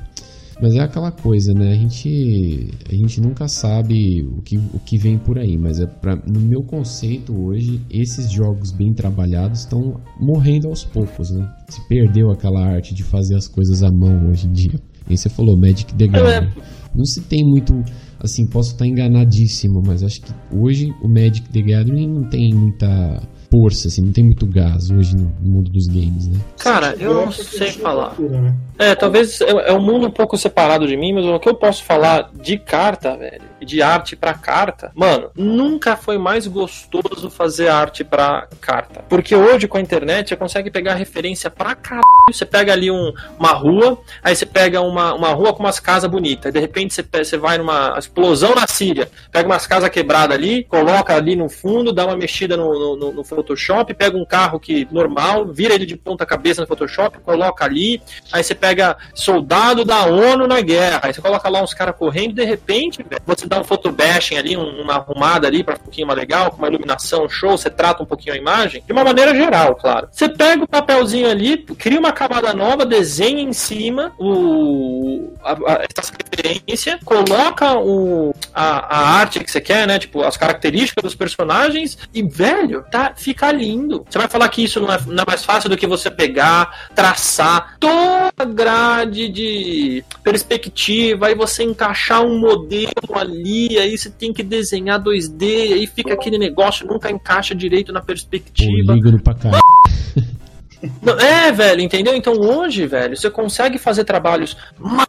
[0.60, 1.72] Mas é aquela coisa, né?
[1.72, 5.86] A gente, a gente nunca sabe o que, o que vem por aí, mas é
[5.86, 11.48] pra, no meu conceito hoje, esses jogos bem trabalhados estão morrendo aos poucos, né?
[11.68, 14.80] Se perdeu aquela arte de fazer as coisas à mão hoje em dia.
[15.08, 16.50] E você falou Magic the Gathering.
[16.94, 17.74] Não se tem muito,
[18.20, 23.20] assim, posso estar enganadíssimo, mas acho que hoje o Magic the Gathering não tem muita
[23.54, 26.38] força, assim, não tem muito gás hoje no no mundo dos games, né?
[26.58, 28.14] Cara, eu não sei tinha falar.
[28.18, 28.54] né?
[28.78, 31.54] É, talvez é é um mundo um pouco separado de mim, mas o que eu
[31.54, 37.68] posso falar de carta, velho, de arte pra carta, mano, nunca foi mais gostoso fazer
[37.68, 39.04] arte pra carta.
[39.08, 42.02] Porque hoje com a internet você consegue pegar referência pra caralho.
[42.32, 46.10] Você pega ali um- uma rua, aí você pega uma, uma rua com umas casas
[46.10, 50.64] bonitas, de repente você, você vai numa explosão na Síria, pega umas casas quebradas ali,
[50.64, 54.58] coloca ali no fundo, dá uma mexida no, no- no- no Photoshop, pega um carro
[54.58, 58.00] que normal, vira ele de ponta cabeça no Photoshop, coloca ali,
[58.32, 62.34] aí você pega soldado da ONU na guerra, aí você coloca lá uns caras correndo,
[62.34, 66.06] de repente, velho, você dá um photobashing ali, um- uma arrumada ali ficar um pouquinho
[66.06, 69.34] mais legal, com uma iluminação show, você trata um pouquinho a imagem, de uma maneira
[69.34, 70.08] geral, claro.
[70.10, 75.84] Você pega o papelzinho ali, cria uma camada nova, desenha em cima o, a, a,
[75.98, 81.14] essa referência, coloca o, a, a arte que você quer, né, tipo, as características dos
[81.14, 84.04] personagens, e, velho, tá, fica ficar lindo.
[84.08, 86.88] Você vai falar que isso não é, não é mais fácil do que você pegar,
[86.94, 94.32] traçar toda a grade de perspectiva, aí você encaixar um modelo ali, aí você tem
[94.32, 98.86] que desenhar 2D, aí fica aquele negócio, nunca encaixa direito na perspectiva.
[98.86, 99.62] Polígono pra caralho.
[101.02, 102.14] Não, é, velho, entendeu?
[102.14, 104.56] Então hoje, velho, você consegue fazer trabalhos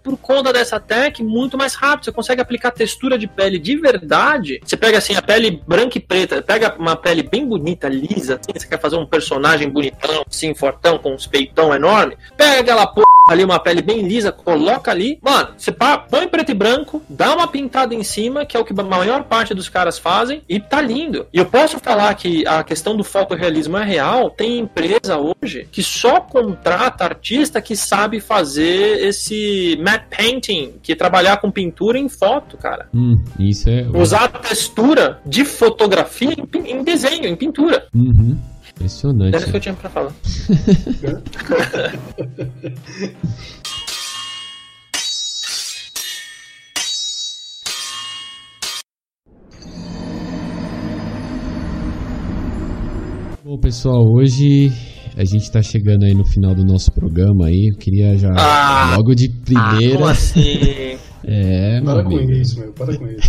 [0.03, 2.05] por conta dessa tech muito mais rápido.
[2.05, 4.59] Você consegue aplicar textura de pele de verdade.
[4.63, 8.57] Você pega assim a pele branca e preta, pega uma pele bem bonita, lisa, assim,
[8.57, 12.17] você quer fazer um personagem bonitão, assim, fortão, com uns peitão enorme.
[12.37, 15.17] Pega aquela porra ali, uma pele bem lisa, coloca ali.
[15.21, 18.79] Mano, você põe preto e branco, dá uma pintada em cima, que é o que
[18.79, 21.25] a maior parte dos caras fazem, e tá lindo.
[21.33, 24.29] E eu posso falar que a questão do fotorrealismo é real.
[24.29, 30.95] Tem empresa hoje que só contrata artista que sabe fazer esse matte painting, que é
[30.95, 32.87] trabalhar com pintura em foto, cara.
[32.93, 33.87] Hum, isso é.
[33.93, 37.87] Usar a textura de fotografia em, em desenho, em pintura.
[37.93, 38.37] Uhum.
[38.75, 39.35] Impressionante.
[39.35, 40.11] Era isso que eu tinha pra falar.
[53.43, 54.71] Bom, pessoal, hoje
[55.15, 57.69] a gente tá chegando aí no final do nosso programa aí.
[57.71, 59.93] Eu queria já Ah, logo de primeira.
[59.93, 60.43] Ah, como assim?
[61.27, 62.71] É, Para com isso, meu.
[62.71, 63.27] Para com isso.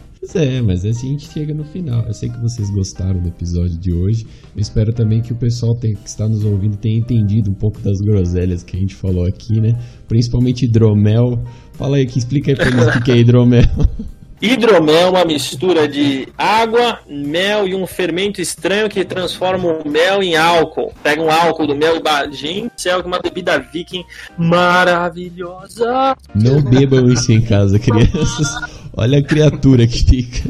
[0.32, 2.02] Pois é, mas assim a gente chega no final.
[2.06, 4.26] Eu sei que vocês gostaram do episódio de hoje.
[4.56, 7.80] Eu espero também que o pessoal tem- que está nos ouvindo tenha entendido um pouco
[7.80, 9.78] das groselhas que a gente falou aqui, né?
[10.08, 11.40] Principalmente hidromel.
[11.74, 13.62] Fala aí, que explica aí pra eles o que é hidromel.
[14.40, 20.22] Hidromel é uma mistura de água, mel e um fermento estranho que transforma o mel
[20.22, 20.92] em álcool.
[21.02, 24.04] Pega um álcool do mel e gente, é uma bebida viking
[24.36, 26.14] maravilhosa.
[26.34, 28.46] Não bebam isso em casa, crianças.
[28.96, 30.48] Olha a criatura que fica.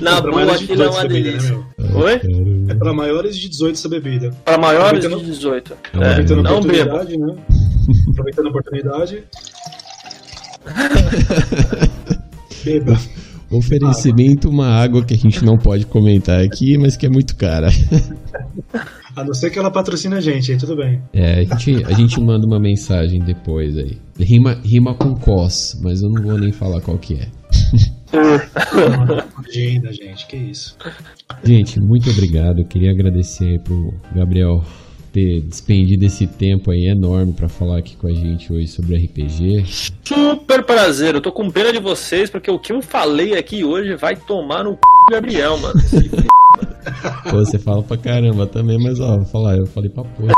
[0.00, 1.56] Na Pra boa, maiores de aquilo é 18 uma essa bebida, né, delícia.
[1.96, 2.20] Oi?
[2.68, 4.30] É pra maiores de 18 essa bebida.
[4.44, 5.72] Para maiores de Aproveitando- 18.
[5.72, 6.94] É, É, Aproveitando a não beba.
[6.94, 7.34] oportunidade, né?
[8.10, 9.24] Aproveitando a oportunidade.
[12.64, 12.98] Beba.
[13.50, 17.68] Oferecimento uma água que a gente não pode comentar aqui, mas que é muito cara.
[19.16, 21.00] A não ser que ela patrocine a gente, aí tudo bem.
[21.12, 23.98] É, a gente, a gente manda uma mensagem depois aí.
[24.18, 27.28] Rima, rima com cos, mas eu não vou nem falar qual que é.
[29.38, 30.76] Imagina, gente, que isso.
[31.42, 32.60] Gente, muito obrigado.
[32.60, 34.64] Eu queria agradecer aí pro Gabriel
[35.12, 39.64] ter despendido esse tempo aí enorme pra falar aqui com a gente hoje sobre RPG.
[40.02, 41.14] Super prazer.
[41.14, 44.64] Eu tô com pena de vocês porque o que eu falei aqui hoje vai tomar
[44.64, 44.76] no c...
[44.76, 45.80] do Gabriel, mano.
[47.30, 50.34] Pô, você fala pra caramba também, mas ó, vou falar, eu falei pra porra.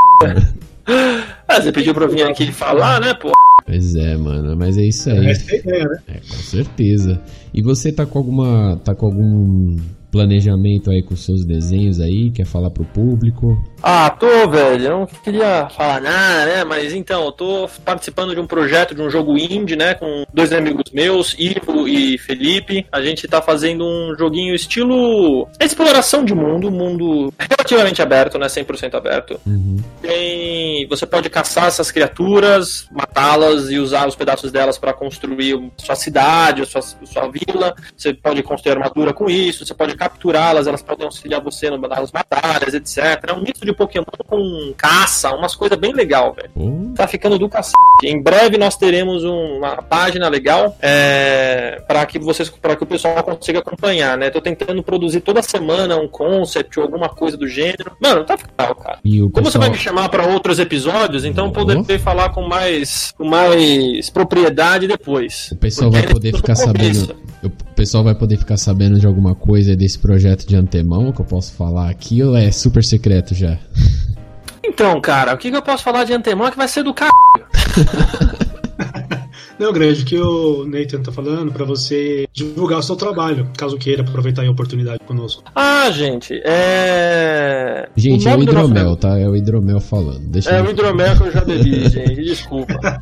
[1.49, 3.33] Ah, você pediu pra eu vir aqui falar, né, pô?
[3.65, 5.27] Pois é, mano, mas é isso aí.
[5.27, 5.99] Essa é a ideia, né?
[6.09, 7.21] É, com certeza.
[7.53, 8.77] E você tá com alguma.
[8.85, 9.77] tá com algum
[10.11, 12.31] planejamento aí com seus desenhos aí?
[12.31, 13.61] Quer falar pro público?
[13.89, 14.85] Ah, tô, velho.
[14.85, 16.65] Eu não queria falar nada, né?
[16.65, 19.95] Mas então, eu tô participando de um projeto de um jogo indie, né?
[19.95, 22.85] Com dois amigos meus, Ivo e Felipe.
[22.91, 28.49] A gente tá fazendo um joguinho estilo exploração de mundo, mundo relativamente aberto, né?
[28.49, 29.41] 100% aberto.
[29.47, 29.77] Uhum.
[30.03, 35.95] Tem, você pode caçar essas criaturas, matá-las e usar os pedaços delas para construir sua
[35.95, 37.73] cidade, sua, sua vila.
[37.97, 42.11] Você pode construir armadura com isso, você pode capturá-las, elas podem auxiliar você no- nas
[42.11, 43.23] batalhas, etc.
[43.29, 46.51] É um misto de Pokémon com caça, umas coisas bem legal, velho.
[46.55, 47.77] Pô, Tá ficando do cacete.
[48.05, 52.87] Em breve nós teremos um- uma página legal é, para que vocês, para que o
[52.87, 54.31] pessoal consiga acompanhar, né?
[54.31, 57.93] Tô tentando produzir toda semana um concept ou alguma coisa do gênero.
[58.01, 58.99] Mano, tá legal, cara.
[59.33, 61.53] Como você vai me chamar para outros episódios, então Uhum.
[61.53, 65.51] poderei falar com mais, com mais propriedade depois.
[65.53, 67.15] O pessoal vai poder ainda ficar sabendo.
[67.43, 71.25] O pessoal vai poder ficar sabendo de alguma coisa desse projeto de antemão que eu
[71.27, 73.56] posso falar aqui ou é super secreto já?
[74.65, 76.91] Então, cara, o que, que eu posso falar de antemão é que vai ser do
[76.91, 77.07] c.
[79.59, 83.79] Não, grande, o que o Nathan tá falando pra você divulgar o seu trabalho, caso
[83.79, 85.43] queira aproveitar aí a oportunidade conosco.
[85.55, 87.89] Ah, gente, é.
[87.97, 89.19] Gente, é o nome do nosso hidromel, tá?
[89.19, 90.21] É o hidromel falando.
[90.29, 92.17] Deixa É eu- o hidromel que eu já bebi, gente.
[92.23, 93.01] Desculpa.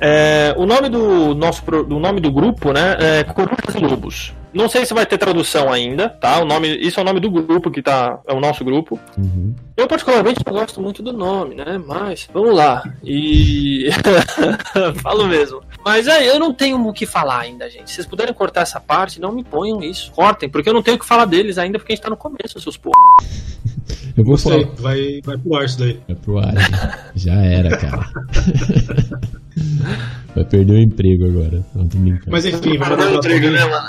[0.00, 2.96] É, o nome do nosso pro- do nome do grupo, né?
[2.98, 4.32] É Corujas e Lobos.
[4.52, 6.40] Não sei se vai ter tradução ainda, tá?
[6.40, 8.98] O nome, isso é o nome do grupo que tá, é o nosso grupo.
[9.16, 9.54] Uhum.
[9.76, 11.78] Eu particularmente não gosto muito do nome, né?
[11.86, 12.82] Mas vamos lá.
[13.04, 13.88] E
[15.02, 15.60] falo mesmo.
[15.84, 17.90] Mas é, eu não tenho o que falar ainda, gente.
[17.90, 20.10] Se vocês puderem cortar essa parte, não me ponham isso.
[20.12, 22.16] Cortem, porque eu não tenho o que falar deles ainda, porque a gente tá no
[22.16, 22.96] começo, seus porra.
[24.16, 24.74] Eu vou Gostei, falar.
[24.80, 26.00] vai, vai pro ar isso daí.
[26.08, 26.54] É pro ar.
[27.14, 28.10] já era, cara.
[30.34, 31.64] vai perder o emprego agora.
[31.74, 32.30] Não, tô brincando.
[32.30, 33.50] Mas enfim, vamos Perdeu o também.
[33.50, 33.88] né, mano?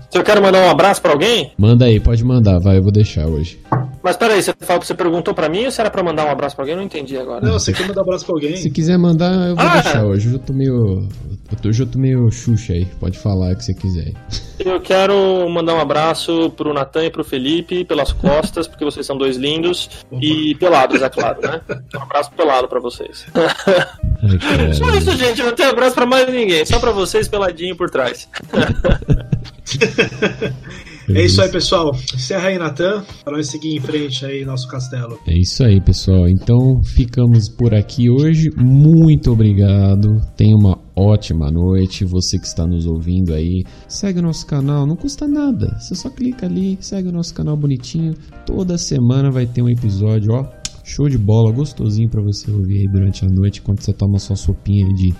[0.11, 1.53] Se eu quero mandar um abraço pra alguém?
[1.57, 3.57] Manda aí, pode mandar, vai, eu vou deixar hoje.
[4.03, 6.53] Mas peraí, você, falou, você perguntou pra mim ou se era pra mandar um abraço
[6.55, 6.73] pra alguém?
[6.73, 7.45] Eu não entendi agora.
[7.45, 8.57] Não, você quer mandar um abraço pra alguém?
[8.57, 9.73] Se quiser mandar, eu vou Ah!
[9.81, 10.27] deixar hoje.
[10.27, 11.07] Hoje eu tô meio.
[11.51, 12.85] Eu tô, hoje eu tô meio xuxa aí.
[12.99, 14.11] Pode falar o que você quiser.
[14.59, 19.17] Eu quero mandar um abraço pro Natan e pro Felipe pelas costas, porque vocês são
[19.17, 19.89] dois lindos.
[20.19, 21.61] E pelados, é claro, né?
[21.95, 23.25] Um abraço pelado pra vocês.
[23.33, 24.73] Ai.
[24.73, 25.39] Só isso, gente.
[25.39, 26.65] Eu não tenho abraço pra mais ninguém.
[26.65, 28.27] Só pra vocês peladinho por trás.
[31.09, 31.91] É isso aí, pessoal.
[32.13, 35.19] Encerra aí, Natan, para nós seguir em frente aí nosso castelo.
[35.27, 36.29] É isso aí, pessoal.
[36.29, 38.49] Então ficamos por aqui hoje.
[38.55, 40.21] Muito obrigado.
[40.37, 42.05] Tenha uma ótima noite.
[42.05, 44.85] Você que está nos ouvindo aí, segue o nosso canal.
[44.85, 45.75] Não custa nada.
[45.79, 48.13] Você só clica ali, segue o nosso canal bonitinho.
[48.45, 50.45] Toda semana vai ter um episódio, ó.
[50.83, 54.35] Show de bola, gostosinho pra você ouvir aí durante a noite, enquanto você toma sua
[54.35, 55.13] sopinha de,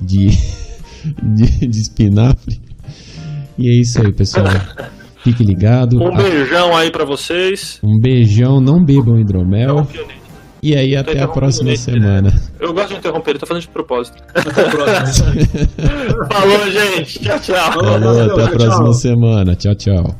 [0.00, 0.28] de,
[1.34, 2.65] de, de espinafre.
[3.58, 4.46] E é isso aí, pessoal.
[5.22, 6.00] Fique ligado.
[6.02, 7.80] Um beijão aí pra vocês.
[7.82, 9.86] Um beijão, não bebam hidromel.
[10.62, 12.42] E aí, até a próxima ele, semana.
[12.58, 14.22] Eu gosto de interromper, ele tá fazendo de propósito.
[14.34, 15.32] Até a próxima.
[16.32, 17.18] Falou, gente.
[17.20, 17.72] Tchau, tchau.
[17.72, 18.32] Falou.
[18.32, 18.92] Até a próxima tchau.
[18.94, 19.56] semana.
[19.56, 20.14] Tchau, tchau.